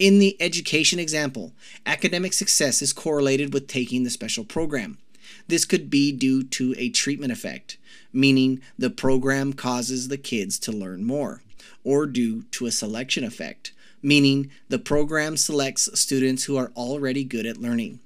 In 0.02 0.18
the 0.18 0.36
education 0.42 0.98
example, 0.98 1.52
academic 1.86 2.32
success 2.32 2.82
is 2.82 2.92
correlated 2.92 3.54
with 3.54 3.68
taking 3.68 4.02
the 4.02 4.10
special 4.10 4.44
program. 4.44 4.98
This 5.46 5.64
could 5.64 5.90
be 5.90 6.10
due 6.10 6.42
to 6.42 6.74
a 6.76 6.88
treatment 6.88 7.30
effect, 7.30 7.78
meaning 8.12 8.60
the 8.76 8.90
program 8.90 9.52
causes 9.52 10.08
the 10.08 10.18
kids 10.18 10.58
to 10.58 10.72
learn 10.72 11.04
more, 11.04 11.42
or 11.84 12.06
due 12.06 12.42
to 12.50 12.66
a 12.66 12.72
selection 12.72 13.22
effect, 13.22 13.70
meaning 14.02 14.50
the 14.68 14.80
program 14.80 15.36
selects 15.36 15.88
students 16.00 16.46
who 16.46 16.56
are 16.56 16.72
already 16.74 17.22
good 17.22 17.46
at 17.46 17.58
learning. 17.58 18.00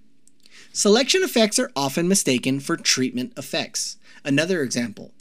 Selection 0.74 1.22
effects 1.22 1.58
are 1.58 1.72
often 1.74 2.06
mistaken 2.06 2.60
for 2.60 2.76
treatment 2.76 3.32
effects. 3.38 3.96
Another 4.22 4.60
example 4.60 5.12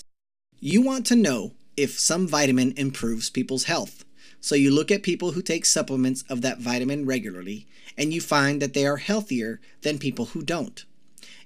you 0.59 0.81
want 0.81 1.05
to 1.05 1.15
know 1.15 1.53
if 1.77 1.97
some 1.97 2.27
vitamin 2.27 2.73
improves 2.75 3.29
people's 3.29 3.63
health. 3.63 4.04
So 4.41 4.55
you 4.55 4.71
look 4.71 4.91
at 4.91 5.03
people 5.03 5.31
who 5.31 5.41
take 5.41 5.65
supplements 5.65 6.23
of 6.29 6.41
that 6.41 6.59
vitamin 6.59 7.05
regularly, 7.05 7.67
and 7.97 8.13
you 8.13 8.21
find 8.21 8.61
that 8.61 8.73
they 8.73 8.85
are 8.85 8.97
healthier 8.97 9.59
than 9.81 9.97
people 9.97 10.25
who 10.25 10.43
don't. 10.43 10.85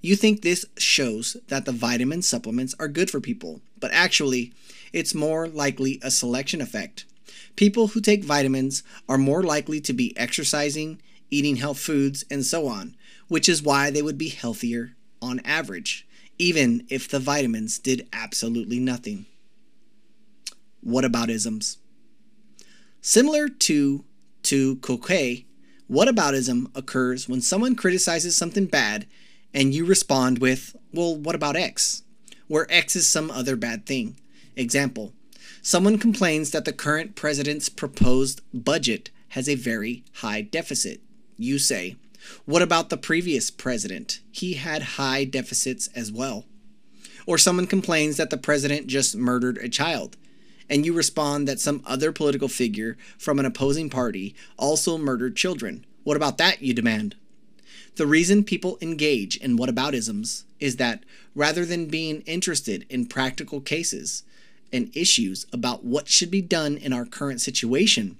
You 0.01 0.15
think 0.15 0.41
this 0.41 0.65
shows 0.77 1.35
that 1.47 1.65
the 1.65 1.71
vitamin 1.71 2.21
supplements 2.21 2.75
are 2.79 2.87
good 2.87 3.09
for 3.09 3.19
people, 3.19 3.61
but 3.79 3.91
actually, 3.91 4.53
it's 4.93 5.13
more 5.13 5.47
likely 5.47 5.99
a 6.01 6.11
selection 6.11 6.61
effect. 6.61 7.05
People 7.55 7.87
who 7.87 8.01
take 8.01 8.23
vitamins 8.23 8.83
are 9.09 9.17
more 9.17 9.43
likely 9.43 9.81
to 9.81 9.93
be 9.93 10.17
exercising, 10.17 11.01
eating 11.29 11.57
health 11.57 11.79
foods, 11.79 12.23
and 12.31 12.45
so 12.45 12.67
on, 12.67 12.95
which 13.27 13.49
is 13.49 13.61
why 13.61 13.91
they 13.91 14.01
would 14.01 14.17
be 14.17 14.29
healthier 14.29 14.95
on 15.21 15.41
average, 15.41 16.07
even 16.37 16.85
if 16.89 17.09
the 17.09 17.19
vitamins 17.19 17.77
did 17.77 18.07
absolutely 18.13 18.79
nothing. 18.79 19.25
Whataboutisms? 20.85 21.75
Similar 23.01 23.49
to 23.49 24.03
tu 24.43 24.75
quoque, 24.77 25.45
whataboutism 25.89 26.75
occurs 26.75 27.29
when 27.29 27.41
someone 27.41 27.75
criticizes 27.75 28.35
something 28.35 28.65
bad 28.65 29.07
and 29.53 29.73
you 29.73 29.85
respond 29.85 30.39
with, 30.39 30.75
well, 30.93 31.15
what 31.15 31.35
about 31.35 31.55
X? 31.55 32.03
Where 32.47 32.71
X 32.71 32.95
is 32.95 33.07
some 33.07 33.31
other 33.31 33.55
bad 33.55 33.85
thing. 33.85 34.19
Example 34.55 35.13
Someone 35.61 35.97
complains 35.97 36.51
that 36.51 36.65
the 36.65 36.73
current 36.73 37.15
president's 37.15 37.69
proposed 37.69 38.41
budget 38.53 39.11
has 39.29 39.47
a 39.47 39.55
very 39.55 40.03
high 40.15 40.41
deficit. 40.41 41.01
You 41.37 41.59
say, 41.59 41.95
what 42.45 42.61
about 42.61 42.89
the 42.89 42.97
previous 42.97 43.49
president? 43.49 44.19
He 44.31 44.53
had 44.53 44.81
high 44.81 45.23
deficits 45.23 45.87
as 45.95 46.11
well. 46.11 46.45
Or 47.25 47.37
someone 47.37 47.67
complains 47.67 48.17
that 48.17 48.29
the 48.29 48.37
president 48.37 48.87
just 48.87 49.15
murdered 49.15 49.57
a 49.57 49.69
child. 49.69 50.17
And 50.69 50.85
you 50.85 50.93
respond 50.93 51.47
that 51.47 51.59
some 51.59 51.81
other 51.85 52.11
political 52.11 52.47
figure 52.47 52.97
from 53.17 53.39
an 53.39 53.45
opposing 53.45 53.89
party 53.89 54.35
also 54.57 54.97
murdered 54.97 55.35
children. 55.35 55.85
What 56.03 56.17
about 56.17 56.37
that, 56.37 56.61
you 56.61 56.73
demand? 56.73 57.15
The 57.95 58.07
reason 58.07 58.43
people 58.43 58.77
engage 58.81 59.35
in 59.37 59.57
whataboutisms 59.57 60.43
is 60.59 60.77
that 60.77 61.03
rather 61.35 61.65
than 61.65 61.87
being 61.87 62.21
interested 62.21 62.85
in 62.89 63.07
practical 63.07 63.59
cases 63.59 64.23
and 64.71 64.95
issues 64.95 65.45
about 65.51 65.83
what 65.83 66.07
should 66.07 66.31
be 66.31 66.41
done 66.41 66.77
in 66.77 66.93
our 66.93 67.05
current 67.05 67.41
situation, 67.41 68.17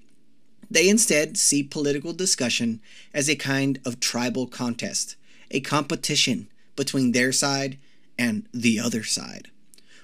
they 0.70 0.90
instead 0.90 1.38
see 1.38 1.64
political 1.64 2.14
discussion 2.14 2.82
as 3.14 3.30
a 3.30 3.36
kind 3.36 3.80
of 3.86 4.00
tribal 4.00 4.48
contest, 4.48 5.16
a 5.52 5.60
competition 5.60 6.48
between 6.76 7.12
their 7.12 7.32
side 7.32 7.78
and 8.18 8.48
the 8.54 8.80
other 8.80 9.04
side, 9.04 9.50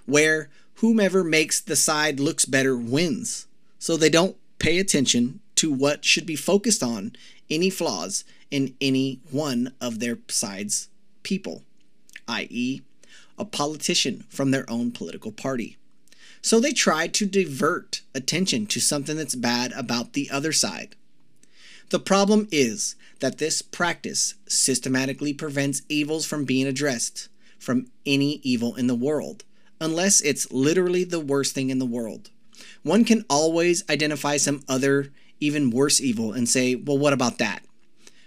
where 0.05 0.49
whomever 0.75 1.23
makes 1.23 1.59
the 1.61 1.75
side 1.75 2.19
looks 2.19 2.45
better 2.45 2.77
wins. 2.77 3.47
So 3.79 3.97
they 3.97 4.09
don't 4.09 4.37
pay 4.59 4.79
attention 4.79 5.39
to 5.55 5.71
what 5.71 6.05
should 6.05 6.25
be 6.25 6.35
focused 6.35 6.83
on 6.83 7.15
any 7.49 7.69
flaws 7.69 8.23
in 8.51 8.75
any 8.81 9.19
one 9.31 9.73
of 9.79 9.99
their 9.99 10.17
side's 10.27 10.89
people, 11.23 11.63
i.e., 12.27 12.81
a 13.37 13.45
politician 13.45 14.25
from 14.29 14.51
their 14.51 14.69
own 14.69 14.91
political 14.91 15.31
party. 15.31 15.77
So 16.41 16.59
they 16.59 16.73
try 16.73 17.07
to 17.07 17.25
divert 17.25 18.01
attention 18.13 18.67
to 18.67 18.79
something 18.79 19.17
that's 19.17 19.35
bad 19.35 19.71
about 19.73 20.13
the 20.13 20.29
other 20.29 20.53
side. 20.53 20.95
The 21.89 21.99
problem 21.99 22.47
is 22.51 22.95
that 23.19 23.37
this 23.37 23.61
practice 23.61 24.35
systematically 24.47 25.33
prevents 25.33 25.81
evils 25.89 26.25
from 26.25 26.45
being 26.45 26.67
addressed, 26.67 27.29
from 27.57 27.87
any 28.05 28.39
evil 28.43 28.75
in 28.75 28.87
the 28.87 28.95
world, 28.95 29.43
unless 29.85 30.19
it's 30.21 30.51
literally 30.51 31.03
the 31.03 31.19
worst 31.19 31.53
thing 31.53 31.69
in 31.69 31.79
the 31.79 31.85
world. 31.85 32.31
One 32.81 33.05
can 33.05 33.23
always 33.29 33.83
identify 33.89 34.37
some 34.37 34.63
other, 34.67 35.11
even 35.39 35.69
worse 35.69 36.01
evil 36.01 36.33
and 36.33 36.49
say, 36.49 36.73
well, 36.75 36.97
what 36.97 37.13
about 37.13 37.37
that? 37.37 37.63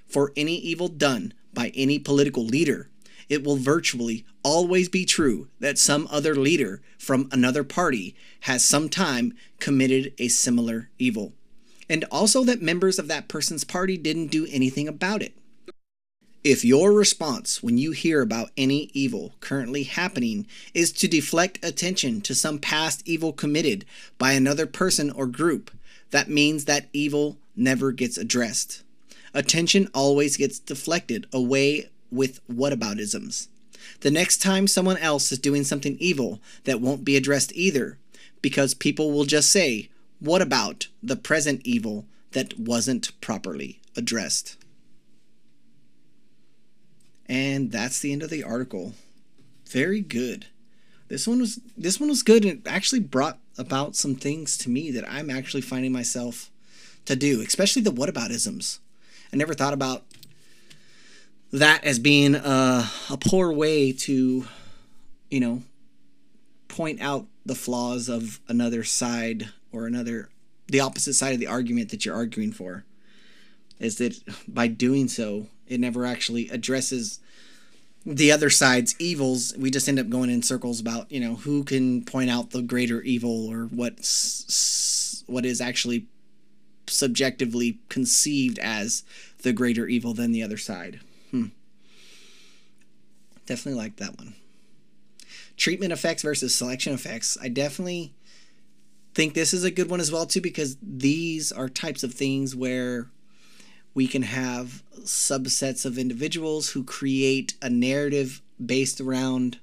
For 0.07 0.33
any 0.37 0.55
evil 0.55 0.89
done 0.89 1.35
by 1.53 1.73
any 1.75 1.99
political 1.99 2.45
leader, 2.45 2.89
it 3.29 3.45
will 3.45 3.57
virtually 3.57 4.25
always 4.43 4.89
be 4.89 5.05
true 5.05 5.49
that 5.59 5.79
some 5.79 6.09
other 6.11 6.35
leader 6.35 6.81
from 6.97 7.29
another 7.33 7.65
party 7.65 8.15
has 8.43 8.65
sometime 8.65 9.35
committed 9.59 10.15
a 10.19 10.29
similar 10.29 10.89
evil, 10.99 11.35
and 11.91 12.05
also 12.11 12.45
that 12.45 12.63
members 12.63 12.99
of 12.99 13.09
that 13.09 13.29
person's 13.29 13.65
party 13.65 13.97
didn't 13.99 14.29
do 14.29 14.47
anything 14.51 14.89
about 14.89 15.23
it. 15.23 15.37
If 16.45 16.65
your 16.65 16.93
response 16.93 17.65
when 17.65 17.79
you 17.79 17.91
hear 17.91 18.23
about 18.23 18.53
any 18.57 18.91
evil 18.95 19.35
currently 19.41 19.83
happening 19.83 20.47
is 20.73 20.93
to 20.93 21.09
deflect 21.09 21.65
attention 21.65 22.21
to 22.23 22.35
some 22.35 22.61
past 22.61 23.03
evil 23.07 23.33
committed 23.33 23.85
by 24.19 24.33
another 24.33 24.67
person 24.67 25.11
or 25.11 25.27
group, 25.27 25.73
that 26.11 26.31
means 26.31 26.65
that 26.65 26.89
evil 26.93 27.39
never 27.57 27.91
gets 27.91 28.17
addressed. 28.17 28.85
Attention 29.35 29.89
always 29.93 30.37
gets 30.37 30.61
deflected 30.61 31.27
away 31.33 31.91
with 32.11 32.41
whataboutisms. 32.49 33.49
The 34.01 34.11
next 34.11 34.39
time 34.39 34.69
someone 34.69 34.97
else 34.99 35.33
is 35.33 35.41
doing 35.41 35.65
something 35.65 35.97
evil, 35.99 36.41
that 36.65 36.81
won't 36.81 37.05
be 37.05 37.17
addressed 37.17 37.53
either, 37.55 37.99
because 38.43 38.75
people 38.75 39.11
will 39.11 39.25
just 39.25 39.51
say, 39.51 39.91
What 40.21 40.41
about 40.41 40.87
the 41.03 41.17
present 41.17 41.63
evil 41.65 42.07
that 42.31 42.59
wasn't 42.59 43.21
properly 43.21 43.81
addressed? 43.97 44.57
And 47.29 47.71
that's 47.71 48.01
the 48.01 48.13
end 48.13 48.23
of 48.23 48.31
the 48.31 48.45
article. 48.45 48.95
Very 49.71 50.01
good. 50.01 50.47
This 51.09 51.27
one 51.27 51.41
was 51.41 51.61
this 51.77 51.99
one 51.99 52.09
was 52.09 52.23
good 52.23 52.45
and 52.45 52.61
it 52.61 52.69
actually 52.71 53.01
brought 53.01 53.39
about 53.57 53.97
some 53.97 54.15
things 54.15 54.57
to 54.59 54.71
me 54.71 54.91
that 54.91 55.11
I'm 55.11 55.31
actually 55.31 55.63
finding 55.63 55.93
myself 55.93 56.51
to 57.07 57.17
do, 57.17 57.41
especially 57.41 57.83
the 57.83 57.91
whataboutisms. 57.91 58.79
I 59.33 59.37
never 59.37 59.55
thought 59.55 59.73
about 59.73 60.05
that 61.53 61.85
as 61.85 61.99
being 61.99 62.35
a, 62.35 62.89
a 63.11 63.17
poor 63.17 63.53
way 63.53 63.93
to, 63.93 64.47
you 65.31 65.41
know, 65.41 65.63
point 66.69 67.01
out 67.01 67.27
the 67.45 67.55
flaws 67.55 68.09
of 68.09 68.41
another 68.49 68.85
side 68.85 69.49
or 69.73 69.87
another, 69.87 70.29
the 70.67 70.81
opposite 70.81 71.15
side 71.15 71.33
of 71.33 71.41
the 71.41 71.47
argument 71.47 71.91
that 71.91 72.05
you're 72.05 72.15
arguing 72.15 72.53
for. 72.53 72.85
Is 73.79 73.97
that 73.99 74.19
by 74.47 74.67
doing 74.67 75.09
so, 75.09 75.47
it 75.69 75.81
never 75.81 76.05
actually 76.05 76.49
addresses 76.49 77.21
the 78.05 78.33
other 78.33 78.51
side's 78.51 78.95
evils. 78.99 79.55
We 79.57 79.71
just 79.71 79.89
end 79.89 79.99
up 79.99 80.09
going 80.09 80.31
in 80.31 80.43
circles 80.43 80.81
about, 80.81 81.11
you 81.13 81.21
know, 81.21 81.37
who 81.37 81.65
can 81.65 82.05
point 82.05 82.31
out 82.31 82.51
the 82.51 82.63
greater 82.63 83.03
evil 83.03 83.49
or 83.49 83.65
what's 83.65 85.25
what 85.27 85.45
is 85.45 85.61
actually 85.61 86.07
subjectively 86.87 87.79
conceived 87.89 88.59
as 88.59 89.05
the 89.43 89.53
greater 89.53 89.87
evil 89.87 90.15
than 90.15 90.33
the 90.33 90.43
other 90.43 90.57
side. 90.57 91.01
Hmm. 91.31 91.47
Definitely 93.47 93.81
like 93.81 93.97
that 93.97 94.17
one. 94.19 94.35
Treatment 95.57 95.93
effects 95.93 96.23
versus 96.23 96.55
selection 96.55 96.95
effects. 96.95 97.37
I 97.43 97.49
definitely 97.49 98.15
think 99.15 99.35
this 99.35 99.53
is 99.53 99.65
a 99.65 99.71
good 99.71 99.91
one 99.91 100.01
as 100.01 100.13
well 100.13 100.27
too 100.27 100.41
because 100.41 100.77
these 100.81 101.51
are 101.51 101.69
types 101.69 102.03
of 102.03 102.15
things 102.15 102.55
where 102.55 103.09
we 103.99 104.07
can 104.07 104.23
have 104.23 104.85
subsets 105.01 105.85
of 105.85 105.99
individuals 105.99 106.71
who 106.71 106.85
create 106.85 107.55
a 107.61 107.69
narrative 107.69 108.41
based 108.65 109.01
around 109.01 109.59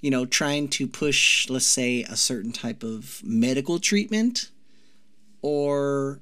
you 0.00 0.10
know 0.10 0.26
trying 0.26 0.68
to 0.68 0.86
push 0.86 1.48
let's 1.48 1.66
say 1.66 2.02
a 2.02 2.16
certain 2.16 2.52
type 2.52 2.82
of 2.82 3.22
medical 3.24 3.78
treatment 3.78 4.50
or 5.40 6.20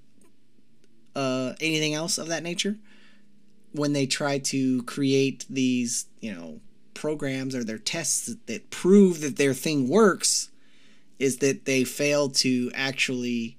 uh, 1.15 1.53
anything 1.61 1.95
else 1.95 2.19
of 2.19 2.29
that 2.29 2.43
nature. 2.43 2.77
When 3.73 3.93
they 3.93 4.07
try 4.07 4.39
to 4.39 4.83
create 4.83 5.47
these, 5.49 6.07
you 6.21 6.35
know, 6.35 6.61
programs 6.95 7.55
or 7.55 7.65
their 7.65 7.79
tests 7.79 8.27
that, 8.27 8.47
that 8.47 8.71
prove 8.71 9.21
that 9.21 9.37
their 9.37 9.55
thing 9.55 9.89
works 9.89 10.51
is 11.19 11.39
that 11.39 11.65
they 11.65 11.85
fail 11.85 12.29
to 12.29 12.71
actually 12.75 13.57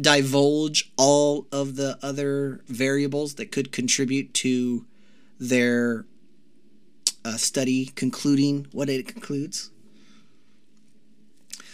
divulge 0.00 0.92
all 0.96 1.46
of 1.52 1.76
the 1.76 1.98
other 2.02 2.62
variables 2.66 3.34
that 3.34 3.52
could 3.52 3.72
contribute 3.72 4.32
to 4.32 4.86
their 5.38 6.06
uh, 7.24 7.36
study 7.36 7.86
concluding 7.94 8.66
what 8.72 8.88
it 8.88 9.06
concludes. 9.06 9.70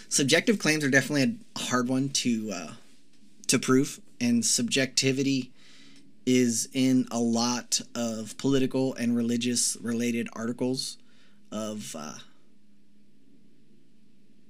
Subjective 0.09 0.59
claims 0.59 0.83
are 0.85 0.91
definitely 0.91 1.39
a 1.55 1.59
hard 1.59 1.89
one 1.89 2.09
to 2.09 2.51
uh, 2.53 2.73
to 3.47 3.59
prove, 3.59 4.01
and 4.21 4.45
subjectivity 4.45 5.53
is 6.27 6.69
in 6.73 7.07
a 7.11 7.19
lot 7.19 7.81
of 7.95 8.37
political 8.37 8.95
and 8.95 9.17
religious 9.17 9.77
related 9.81 10.29
articles 10.35 10.99
of 11.51 11.95
uh, 11.99 12.15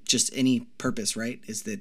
just 0.04 0.30
any 0.34 0.60
purpose, 0.78 1.16
right? 1.16 1.40
Is 1.46 1.62
that 1.62 1.80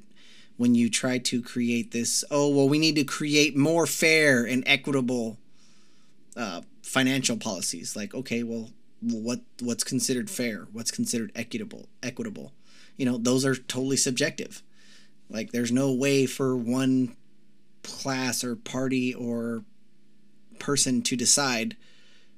when 0.57 0.75
you 0.75 0.89
try 0.89 1.17
to 1.19 1.41
create 1.41 1.91
this, 1.91 2.23
oh, 2.29 2.49
well, 2.49 2.67
we 2.67 2.79
need 2.79 2.95
to 2.95 3.03
create 3.03 3.55
more 3.55 3.85
fair 3.85 4.43
and 4.43 4.63
equitable 4.65 5.37
uh, 6.35 6.61
financial 6.81 7.37
policies. 7.37 7.95
Like, 7.95 8.13
okay, 8.13 8.43
well, 8.43 8.71
what 9.01 9.41
what's 9.61 9.83
considered 9.83 10.29
fair? 10.29 10.67
What's 10.71 10.91
considered 10.91 11.31
equitable? 11.35 11.87
Equitable, 12.01 12.51
you 12.97 13.05
know, 13.05 13.17
those 13.17 13.45
are 13.45 13.55
totally 13.55 13.97
subjective. 13.97 14.63
Like, 15.29 15.51
there's 15.51 15.71
no 15.71 15.93
way 15.93 16.25
for 16.25 16.55
one 16.55 17.15
class 17.83 18.43
or 18.43 18.55
party 18.55 19.13
or 19.13 19.63
person 20.59 21.01
to 21.03 21.15
decide 21.15 21.77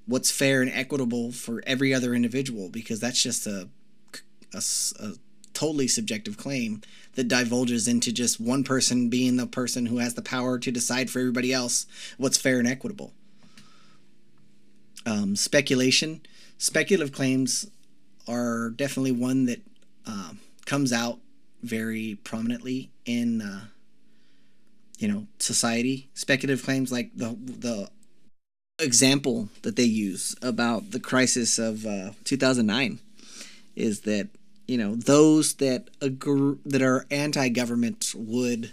what's 0.05 0.31
fair 0.31 0.61
and 0.61 0.71
equitable 0.71 1.31
for 1.31 1.63
every 1.65 1.93
other 1.93 2.13
individual 2.13 2.69
because 2.69 2.99
that's 2.99 3.21
just 3.21 3.45
a, 3.45 3.69
a, 4.53 4.61
a, 4.99 5.13
totally 5.59 5.89
subjective 5.89 6.37
claim 6.37 6.81
that 7.15 7.27
divulges 7.27 7.85
into 7.85 8.13
just 8.13 8.39
one 8.39 8.63
person 8.63 9.09
being 9.09 9.35
the 9.35 9.45
person 9.45 9.87
who 9.87 9.97
has 9.97 10.13
the 10.13 10.21
power 10.21 10.57
to 10.57 10.71
decide 10.71 11.09
for 11.09 11.19
everybody 11.19 11.51
else 11.51 11.85
what's 12.17 12.37
fair 12.37 12.59
and 12.59 12.67
equitable. 12.67 13.11
Um, 15.05 15.35
speculation, 15.35 16.21
speculative 16.57 17.13
claims 17.13 17.69
are 18.25 18.69
definitely 18.69 19.11
one 19.11 19.47
that 19.47 19.61
uh, 20.07 20.31
comes 20.65 20.93
out 20.93 21.19
very 21.61 22.17
prominently 22.23 22.89
in 23.05 23.41
uh, 23.41 23.65
you 24.97 25.09
know 25.09 25.27
society. 25.39 26.09
Speculative 26.13 26.63
claims 26.63 26.89
like 26.89 27.11
the 27.13 27.35
the 27.37 27.89
example 28.79 29.49
that 29.63 29.75
they 29.75 29.83
use 29.83 30.37
about 30.41 30.91
the 30.91 31.01
crisis 31.01 31.59
of 31.59 31.85
uh, 31.85 32.11
2009 32.23 32.99
is 33.75 34.01
that 34.01 34.29
you 34.69 34.77
know 34.77 34.95
those 34.95 35.55
that 35.55 35.89
agree, 35.99 36.57
that 36.65 36.81
are 36.81 37.05
anti-government 37.09 38.13
would 38.15 38.71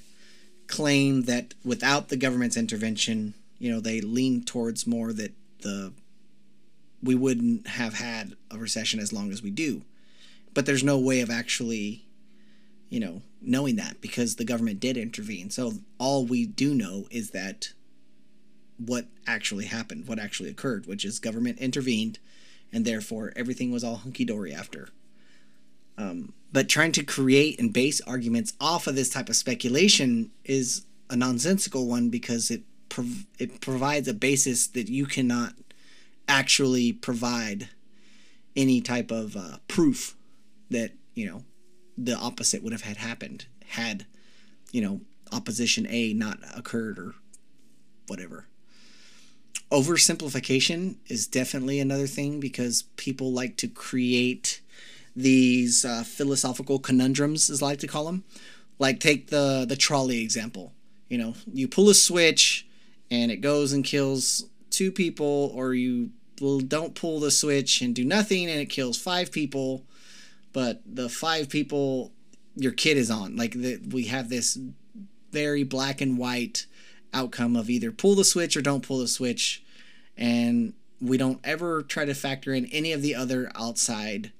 claim 0.66 1.22
that 1.22 1.54
without 1.64 2.08
the 2.08 2.16
government's 2.16 2.56
intervention, 2.56 3.34
you 3.58 3.70
know, 3.70 3.80
they 3.80 4.00
lean 4.00 4.44
towards 4.44 4.86
more 4.86 5.12
that 5.12 5.32
the 5.62 5.92
we 7.02 7.14
wouldn't 7.14 7.66
have 7.68 7.94
had 7.94 8.36
a 8.50 8.58
recession 8.58 9.00
as 9.00 9.12
long 9.12 9.30
as 9.30 9.42
we 9.42 9.50
do. 9.50 9.82
But 10.52 10.66
there's 10.66 10.84
no 10.84 10.98
way 10.98 11.20
of 11.20 11.30
actually 11.30 12.06
you 12.88 13.00
know, 13.00 13.22
knowing 13.42 13.76
that 13.76 14.00
because 14.00 14.36
the 14.36 14.44
government 14.44 14.80
did 14.80 14.96
intervene. 14.96 15.50
So 15.50 15.72
all 15.98 16.24
we 16.24 16.46
do 16.46 16.74
know 16.74 17.06
is 17.10 17.30
that 17.30 17.72
what 18.78 19.06
actually 19.26 19.64
happened, 19.64 20.06
what 20.06 20.18
actually 20.18 20.50
occurred, 20.50 20.86
which 20.86 21.04
is 21.04 21.18
government 21.18 21.58
intervened, 21.58 22.18
and 22.72 22.84
therefore 22.84 23.32
everything 23.34 23.72
was 23.72 23.82
all 23.82 23.96
hunky 23.96 24.24
dory 24.24 24.54
after. 24.54 24.90
Um, 25.98 26.32
but 26.52 26.68
trying 26.68 26.92
to 26.92 27.04
create 27.04 27.58
and 27.60 27.72
base 27.72 28.00
arguments 28.02 28.52
off 28.60 28.86
of 28.86 28.94
this 28.94 29.10
type 29.10 29.28
of 29.28 29.36
speculation 29.36 30.30
is 30.44 30.86
a 31.10 31.16
nonsensical 31.16 31.86
one 31.86 32.08
because 32.08 32.50
it 32.50 32.62
prov- 32.88 33.26
it 33.38 33.60
provides 33.60 34.08
a 34.08 34.14
basis 34.14 34.66
that 34.68 34.88
you 34.88 35.06
cannot 35.06 35.54
actually 36.28 36.92
provide 36.92 37.68
any 38.54 38.80
type 38.80 39.10
of 39.10 39.36
uh, 39.36 39.58
proof 39.68 40.16
that 40.70 40.92
you 41.14 41.26
know 41.26 41.44
the 41.96 42.14
opposite 42.14 42.62
would 42.62 42.72
have 42.72 42.82
had 42.82 42.96
happened 42.96 43.46
had 43.68 44.06
you 44.72 44.80
know 44.80 45.00
opposition 45.32 45.86
A 45.88 46.12
not 46.12 46.38
occurred 46.56 46.98
or 46.98 47.14
whatever. 48.06 48.46
Oversimplification 49.70 50.96
is 51.06 51.26
definitely 51.26 51.80
another 51.80 52.06
thing 52.06 52.38
because 52.38 52.84
people 52.96 53.32
like 53.32 53.56
to 53.56 53.66
create 53.66 54.60
these 55.16 55.84
uh, 55.84 56.04
philosophical 56.04 56.78
conundrums, 56.78 57.48
as 57.48 57.62
I 57.62 57.66
like 57.66 57.78
to 57.80 57.86
call 57.86 58.04
them. 58.04 58.24
Like 58.78 59.00
take 59.00 59.28
the 59.28 59.64
the 59.66 59.76
trolley 59.76 60.22
example. 60.22 60.72
You 61.08 61.18
know, 61.18 61.34
you 61.52 61.66
pull 61.66 61.88
a 61.88 61.94
switch 61.94 62.66
and 63.10 63.30
it 63.30 63.36
goes 63.36 63.72
and 63.72 63.84
kills 63.84 64.44
two 64.70 64.92
people, 64.92 65.50
or 65.54 65.72
you 65.72 66.10
don't 66.36 66.94
pull 66.94 67.18
the 67.18 67.30
switch 67.30 67.80
and 67.80 67.94
do 67.94 68.04
nothing 68.04 68.50
and 68.50 68.60
it 68.60 68.66
kills 68.66 68.98
five 68.98 69.32
people, 69.32 69.84
but 70.52 70.82
the 70.84 71.08
five 71.08 71.48
people 71.48 72.12
your 72.54 72.72
kid 72.72 72.98
is 72.98 73.10
on. 73.10 73.36
Like 73.36 73.52
the, 73.52 73.78
we 73.90 74.04
have 74.04 74.28
this 74.28 74.58
very 75.32 75.64
black 75.64 76.00
and 76.02 76.18
white 76.18 76.66
outcome 77.14 77.56
of 77.56 77.70
either 77.70 77.92
pull 77.92 78.14
the 78.14 78.24
switch 78.24 78.56
or 78.56 78.62
don't 78.62 78.86
pull 78.86 78.98
the 78.98 79.08
switch, 79.08 79.64
and 80.18 80.74
we 81.00 81.16
don't 81.16 81.40
ever 81.44 81.82
try 81.82 82.04
to 82.04 82.14
factor 82.14 82.52
in 82.52 82.66
any 82.66 82.92
of 82.92 83.00
the 83.00 83.14
other 83.14 83.50
outside 83.54 84.32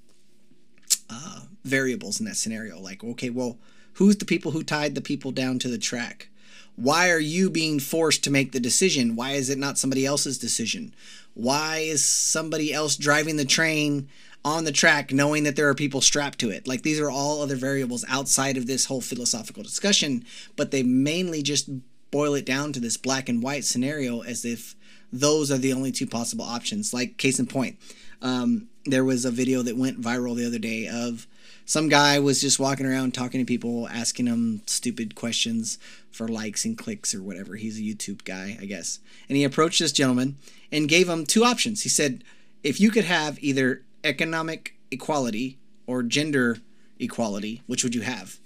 uh, 1.11 1.41
variables 1.65 2.21
in 2.21 2.27
that 2.27 2.37
scenario. 2.37 2.79
Like, 2.79 3.03
okay, 3.03 3.31
well, 3.31 3.59
who's 3.95 4.17
the 4.17 4.25
people 4.25 4.53
who 4.53 4.63
tied 4.63 4.95
the 4.95 5.01
people 5.01 5.33
down 5.33 5.59
to 5.61 5.69
the 5.69 5.79
track? 5.79 6.29
Why 6.77 7.11
are 7.11 7.21
you 7.21 7.49
being 7.49 7.81
forced 7.81 8.23
to 8.25 8.31
make 8.31 8.53
the 8.53 8.61
decision? 8.61 9.17
Why 9.17 9.33
is 9.33 9.49
it 9.49 9.59
not 9.59 9.79
somebody 9.79 10.05
else's 10.05 10.39
decision? 10.39 10.95
Why 11.33 11.79
is 11.79 12.05
somebody 12.05 12.73
else 12.73 12.97
driving 12.97 13.37
the 13.37 13.47
train 13.47 14.09
on 14.45 14.65
the 14.65 14.73
track 14.73 15.13
knowing 15.13 15.45
that 15.45 15.57
there 15.57 15.69
are 15.69 15.75
people 15.75 16.03
strapped 16.03 16.39
to 16.41 16.51
it? 16.51 16.69
Like 16.69 16.83
these 16.83 17.01
are 17.01 17.11
all 17.11 17.41
other 17.43 17.57
variables 17.57 18.05
outside 18.09 18.59
of 18.59 18.67
this 18.67 18.85
whole 18.87 19.01
philosophical 19.01 19.63
discussion, 19.63 20.25
but 20.55 20.71
they 20.71 20.83
mainly 20.83 21.43
just 21.43 21.71
boil 22.11 22.35
it 22.35 22.45
down 22.45 22.73
to 22.75 22.81
this 22.81 22.97
black 22.97 23.29
and 23.29 23.43
white 23.43 23.65
scenario 23.65 24.21
as 24.21 24.45
if 24.45 24.75
those 25.13 25.51
are 25.51 25.59
the 25.59 25.73
only 25.73 25.93
two 25.93 26.07
possible 26.07 26.45
options. 26.45 26.93
Like 26.93 27.17
case 27.17 27.39
in 27.39 27.47
point, 27.47 27.79
um, 28.21 28.69
there 28.87 29.05
was 29.05 29.25
a 29.25 29.31
video 29.31 29.63
that 29.63 29.77
went 29.77 30.01
viral 30.01 30.37
the 30.37 30.47
other 30.47 30.59
day 30.59 30.89
of 30.89 31.27
some 31.69 31.89
guy 31.89 32.21
was 32.21 32.41
just 32.41 32.61
walking 32.61 32.87
around 32.87 33.13
talking 33.13 33.41
to 33.41 33.45
people, 33.45 33.89
asking 33.89 34.27
them 34.27 34.63
stupid 34.67 35.17
questions 35.17 35.79
for 36.13 36.29
likes 36.29 36.65
and 36.65 36.79
clicks 36.79 37.13
or 37.13 37.23
whatever. 37.23 37.57
He's 37.57 37.79
a 37.79 37.83
YouTube 37.83 38.25
guy, 38.25 38.57
I 38.61 38.67
guess. 38.67 39.01
And 39.29 39.37
he 39.37 39.43
approached 39.43 39.81
this 39.81 39.91
gentleman 39.91 40.37
and 40.71 40.89
gave 40.89 41.09
him 41.09 41.27
two 41.27 41.45
options. 41.45 41.83
He 41.83 41.89
said, 41.89 42.23
if 42.63 42.81
you 42.81 42.91
could 42.91 43.05
have 43.05 43.43
either 43.43 43.83
economic 44.05 44.77
equality 44.93 45.59
or 45.89 46.05
gender 46.05 46.59
equality, 47.01 47.63
which 47.67 47.83
would 47.83 47.97
you 47.97 48.03
have? 48.03 48.39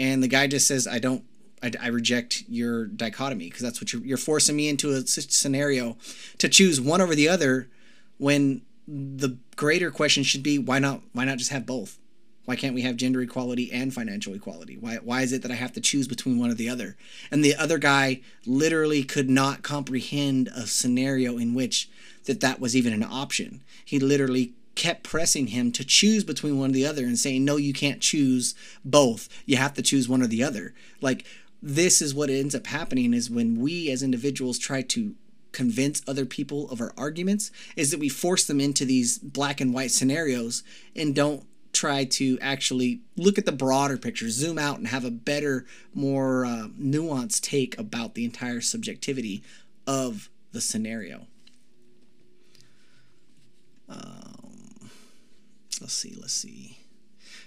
And 0.00 0.20
the 0.20 0.28
guy 0.28 0.48
just 0.48 0.66
says, 0.66 0.88
I 0.88 0.98
don't 0.98 1.24
I, 1.62 1.70
I, 1.80 1.86
reject 1.88 2.44
your 2.48 2.86
dichotomy 2.86 3.44
because 3.44 3.62
that's 3.62 3.80
what 3.80 3.92
you're, 3.92 4.02
you're 4.02 4.16
forcing 4.16 4.56
me 4.56 4.68
into 4.68 4.90
a 4.90 5.06
scenario 5.06 5.96
to 6.38 6.48
choose 6.48 6.80
one 6.80 7.00
over 7.00 7.14
the 7.14 7.28
other 7.28 7.68
when 8.18 8.62
the 8.90 9.36
greater 9.54 9.90
question 9.90 10.24
should 10.24 10.42
be 10.42 10.58
why 10.58 10.80
not 10.80 11.02
why 11.12 11.24
not 11.24 11.38
just 11.38 11.52
have 11.52 11.64
both? 11.64 11.98
Why 12.44 12.56
can't 12.56 12.74
we 12.74 12.82
have 12.82 12.96
gender 12.96 13.20
equality 13.20 13.70
and 13.70 13.94
financial 13.94 14.34
equality? 14.34 14.76
Why 14.76 14.96
why 14.96 15.22
is 15.22 15.32
it 15.32 15.42
that 15.42 15.52
i 15.52 15.54
have 15.54 15.72
to 15.74 15.80
choose 15.80 16.08
between 16.08 16.38
one 16.38 16.50
or 16.50 16.54
the 16.54 16.68
other? 16.68 16.96
And 17.30 17.44
the 17.44 17.54
other 17.54 17.78
guy 17.78 18.20
literally 18.44 19.04
could 19.04 19.30
not 19.30 19.62
comprehend 19.62 20.48
a 20.48 20.66
scenario 20.66 21.38
in 21.38 21.54
which 21.54 21.88
that 22.24 22.40
that 22.40 22.58
was 22.58 22.74
even 22.74 22.92
an 22.92 23.04
option. 23.04 23.62
He 23.84 24.00
literally 24.00 24.54
kept 24.74 25.04
pressing 25.04 25.48
him 25.48 25.70
to 25.72 25.84
choose 25.84 26.24
between 26.24 26.58
one 26.58 26.70
or 26.70 26.72
the 26.72 26.86
other 26.86 27.04
and 27.04 27.18
saying 27.18 27.44
no 27.44 27.56
you 27.56 27.72
can't 27.72 28.00
choose 28.00 28.54
both. 28.84 29.28
You 29.46 29.56
have 29.56 29.74
to 29.74 29.82
choose 29.82 30.08
one 30.08 30.22
or 30.22 30.26
the 30.26 30.42
other. 30.42 30.74
Like 31.00 31.24
this 31.62 32.02
is 32.02 32.14
what 32.14 32.30
ends 32.30 32.54
up 32.56 32.66
happening 32.66 33.14
is 33.14 33.30
when 33.30 33.60
we 33.60 33.90
as 33.90 34.02
individuals 34.02 34.58
try 34.58 34.82
to 34.82 35.14
convince 35.52 36.02
other 36.06 36.24
people 36.24 36.70
of 36.70 36.80
our 36.80 36.92
arguments 36.96 37.50
is 37.76 37.90
that 37.90 38.00
we 38.00 38.08
force 38.08 38.46
them 38.46 38.60
into 38.60 38.84
these 38.84 39.18
black 39.18 39.60
and 39.60 39.74
white 39.74 39.90
scenarios 39.90 40.62
and 40.94 41.14
don't 41.14 41.44
try 41.72 42.04
to 42.04 42.38
actually 42.40 43.00
look 43.16 43.38
at 43.38 43.46
the 43.46 43.52
broader 43.52 43.96
picture, 43.96 44.28
zoom 44.28 44.58
out, 44.58 44.78
and 44.78 44.88
have 44.88 45.04
a 45.04 45.10
better, 45.10 45.66
more 45.94 46.44
uh, 46.44 46.68
nuanced 46.78 47.40
take 47.42 47.78
about 47.78 48.14
the 48.14 48.24
entire 48.24 48.60
subjectivity 48.60 49.42
of 49.86 50.28
the 50.52 50.60
scenario. 50.60 51.26
Um, 53.88 54.90
let's 55.80 55.94
see, 55.94 56.16
let's 56.20 56.32
see. 56.32 56.78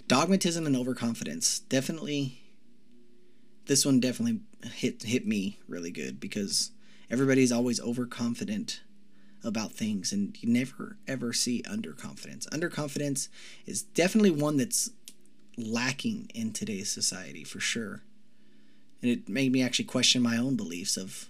Dogmatism 0.07 0.65
and 0.65 0.75
overconfidence. 0.75 1.59
Definitely, 1.59 2.41
this 3.65 3.85
one 3.85 3.99
definitely 3.99 4.41
hit 4.73 5.03
hit 5.03 5.25
me 5.25 5.59
really 5.67 5.91
good 5.91 6.19
because 6.19 6.71
everybody's 7.09 7.51
always 7.51 7.79
overconfident 7.79 8.81
about 9.43 9.73
things 9.73 10.13
and 10.13 10.41
you 10.41 10.49
never 10.49 10.97
ever 11.07 11.33
see 11.33 11.61
underconfidence. 11.63 12.47
Underconfidence 12.49 13.27
is 13.65 13.83
definitely 13.83 14.31
one 14.31 14.57
that's 14.57 14.91
lacking 15.57 16.31
in 16.33 16.51
today's 16.51 16.91
society 16.91 17.43
for 17.43 17.59
sure. 17.59 18.01
And 19.01 19.11
it 19.11 19.27
made 19.27 19.51
me 19.51 19.61
actually 19.61 19.85
question 19.85 20.21
my 20.21 20.37
own 20.37 20.55
beliefs 20.55 20.97
of 20.97 21.29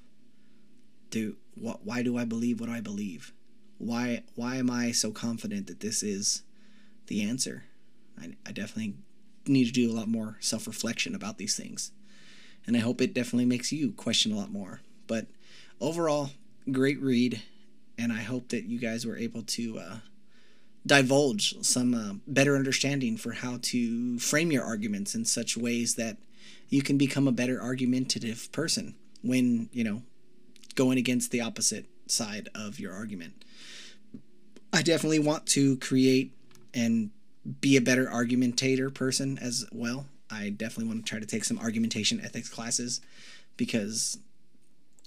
do 1.10 1.38
what 1.56 1.86
why 1.86 2.04
do 2.04 2.18
I 2.18 2.26
believe 2.26 2.60
what 2.60 2.70
I 2.70 2.82
believe? 2.82 3.34
Why 3.78 4.24
why 4.36 4.58
am 4.58 4.70
I 4.70 4.92
so 4.92 5.12
confident 5.12 5.68
that 5.68 5.80
this 5.80 6.04
is 6.04 6.44
the 7.08 7.24
answer? 7.24 7.66
I, 8.20 8.36
I 8.46 8.52
definitely 8.52 8.96
need 9.48 9.66
to 9.66 9.72
do 9.72 9.92
a 9.92 9.94
lot 9.94 10.08
more 10.08 10.38
self-reflection 10.40 11.16
about 11.16 11.38
these 11.38 11.56
things. 11.56 11.92
And 12.66 12.78
I 12.78 12.80
hope 12.80 13.02
it 13.02 13.14
definitely 13.14 13.46
makes 13.46 13.72
you 13.72 13.92
question 13.92 14.32
a 14.32 14.38
lot 14.38 14.52
more. 14.52 14.82
But 15.08 15.28
overall, 15.84 16.32
great 16.72 17.00
read, 17.02 17.42
and 17.98 18.12
I 18.12 18.22
hope 18.22 18.50
that 18.50 18.64
you 18.64 18.80
guys 18.80 19.06
were 19.06 19.18
able 19.18 19.44
to 19.44 19.78
uh, 19.78 19.96
divulge 20.88 21.62
some 21.62 21.94
uh, 21.94 22.14
better 22.26 22.56
understanding 22.56 23.18
for 23.18 23.34
how 23.34 23.60
to 23.64 24.18
frame 24.18 24.52
your 24.52 24.64
arguments 24.64 25.14
in 25.14 25.26
such 25.26 25.58
ways 25.58 25.96
that 25.96 26.18
you 26.70 26.82
can 26.82 26.98
become 26.98 27.28
a 27.28 27.32
better 27.32 27.62
argumentative 27.62 28.52
person 28.52 28.96
when 29.22 29.70
you 29.72 29.84
know 29.84 30.02
going 30.76 30.98
against 30.98 31.32
the 31.32 31.42
opposite 31.42 31.86
side 32.08 32.50
of 32.56 32.80
your 32.80 32.94
argument. 32.94 33.44
I 34.72 34.82
definitely 34.82 35.20
want 35.20 35.46
to 35.48 35.78
create 35.78 36.32
and 36.74 37.12
be 37.62 37.78
a 37.78 37.82
better 37.82 38.06
argumentator 38.06 38.92
person 38.92 39.38
as 39.38 39.66
well. 39.72 40.08
I 40.32 40.50
definitely 40.50 40.86
want 40.86 41.06
to 41.06 41.10
try 41.10 41.20
to 41.20 41.28
take 41.28 41.44
some 41.44 41.60
argumentation 41.60 42.22
ethics 42.22 42.50
classes 42.50 43.02
because 43.56 44.18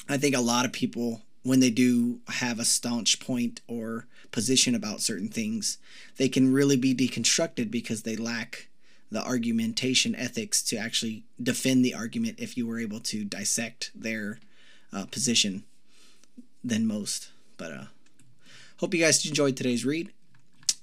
I 0.09 0.17
think 0.19 0.37
a 0.37 0.41
lot 0.41 0.65
of 0.65 0.73
people, 0.73 1.23
when 1.43 1.61
they 1.61 1.71
do 1.71 2.21
have 2.29 2.59
a 2.59 2.65
staunch 2.65 3.19
point 3.21 3.61
or 3.67 4.07
position 4.31 4.75
about 4.75 5.01
certain 5.01 5.29
things, 5.29 5.79
they 6.17 6.29
can 6.29 6.53
really 6.53 6.77
be 6.77 6.95
deconstructed 6.95 7.71
because 7.71 8.03
they 8.03 8.17
lack 8.17 8.69
the 9.11 9.25
argumentation 9.25 10.15
ethics 10.15 10.63
to 10.63 10.77
actually 10.77 11.25
defend 11.43 11.85
the 11.85 11.95
argument 11.95 12.39
if 12.39 12.57
you 12.57 12.67
were 12.67 12.79
able 12.79 13.01
to 13.01 13.25
dissect 13.25 13.91
their 13.95 14.39
uh, 14.93 15.07
position 15.07 15.65
than 16.63 16.87
most. 16.87 17.31
But 17.57 17.73
uh, 17.73 17.85
hope 18.79 18.95
you 18.95 19.01
guys 19.01 19.25
enjoyed 19.25 19.57
today's 19.57 19.85
read. 19.85 20.13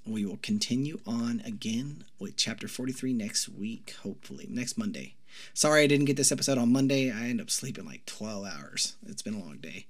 We 0.06 0.26
will 0.26 0.40
continue 0.42 1.00
on 1.06 1.42
again 1.46 2.04
with 2.20 2.36
chapter 2.36 2.68
43 2.68 3.14
next 3.14 3.48
week, 3.48 3.96
hopefully, 4.04 4.48
next 4.50 4.78
Monday. 4.78 5.16
Sorry 5.54 5.84
I 5.84 5.88
didn't 5.88 6.06
get 6.06 6.18
this 6.18 6.32
episode 6.32 6.58
on 6.58 6.72
Monday. 6.72 7.12
I 7.12 7.30
end 7.30 7.42
up 7.42 7.50
sleeping 7.50 7.86
like 7.86 8.06
12 8.06 8.46
hours. 8.46 8.96
It's 9.08 9.22
been 9.22 9.36
a 9.36 9.40
long 9.40 9.58
day 9.58 9.88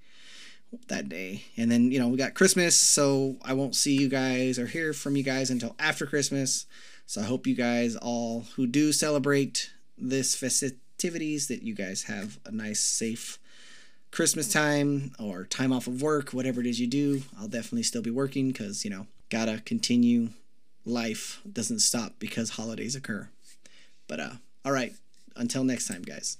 that 0.87 1.09
day. 1.09 1.45
And 1.57 1.71
then, 1.71 1.91
you 1.91 1.99
know, 1.99 2.07
we 2.07 2.17
got 2.17 2.33
Christmas, 2.33 2.75
so 2.75 3.37
I 3.43 3.53
won't 3.53 3.75
see 3.75 3.95
you 3.95 4.09
guys 4.09 4.57
or 4.57 4.67
hear 4.67 4.93
from 4.93 5.15
you 5.15 5.23
guys 5.23 5.49
until 5.49 5.75
after 5.79 6.05
Christmas. 6.05 6.65
So 7.05 7.21
I 7.21 7.25
hope 7.25 7.47
you 7.47 7.55
guys 7.55 7.95
all 7.95 8.45
who 8.55 8.65
do 8.65 8.91
celebrate 8.91 9.71
this 9.97 10.35
festivities 10.35 11.47
that 11.47 11.63
you 11.63 11.75
guys 11.75 12.03
have 12.03 12.39
a 12.45 12.51
nice 12.51 12.79
safe 12.79 13.39
Christmas 14.11 14.51
time 14.51 15.11
or 15.19 15.45
time 15.45 15.73
off 15.73 15.87
of 15.87 16.01
work, 16.01 16.31
whatever 16.31 16.61
it 16.61 16.67
is 16.67 16.79
you 16.79 16.87
do. 16.87 17.23
I'll 17.39 17.47
definitely 17.47 17.83
still 17.83 18.01
be 18.01 18.11
working 18.11 18.53
cuz, 18.53 18.83
you 18.83 18.91
know, 18.91 19.07
got 19.29 19.45
to 19.45 19.61
continue 19.65 20.29
life 20.85 21.41
doesn't 21.51 21.79
stop 21.79 22.19
because 22.19 22.51
holidays 22.51 22.95
occur. 22.95 23.29
But 24.07 24.19
uh 24.19 24.33
All 24.65 24.71
right. 24.71 24.93
Until 25.35 25.63
next 25.63 25.87
time, 25.87 26.01
guys. 26.03 26.37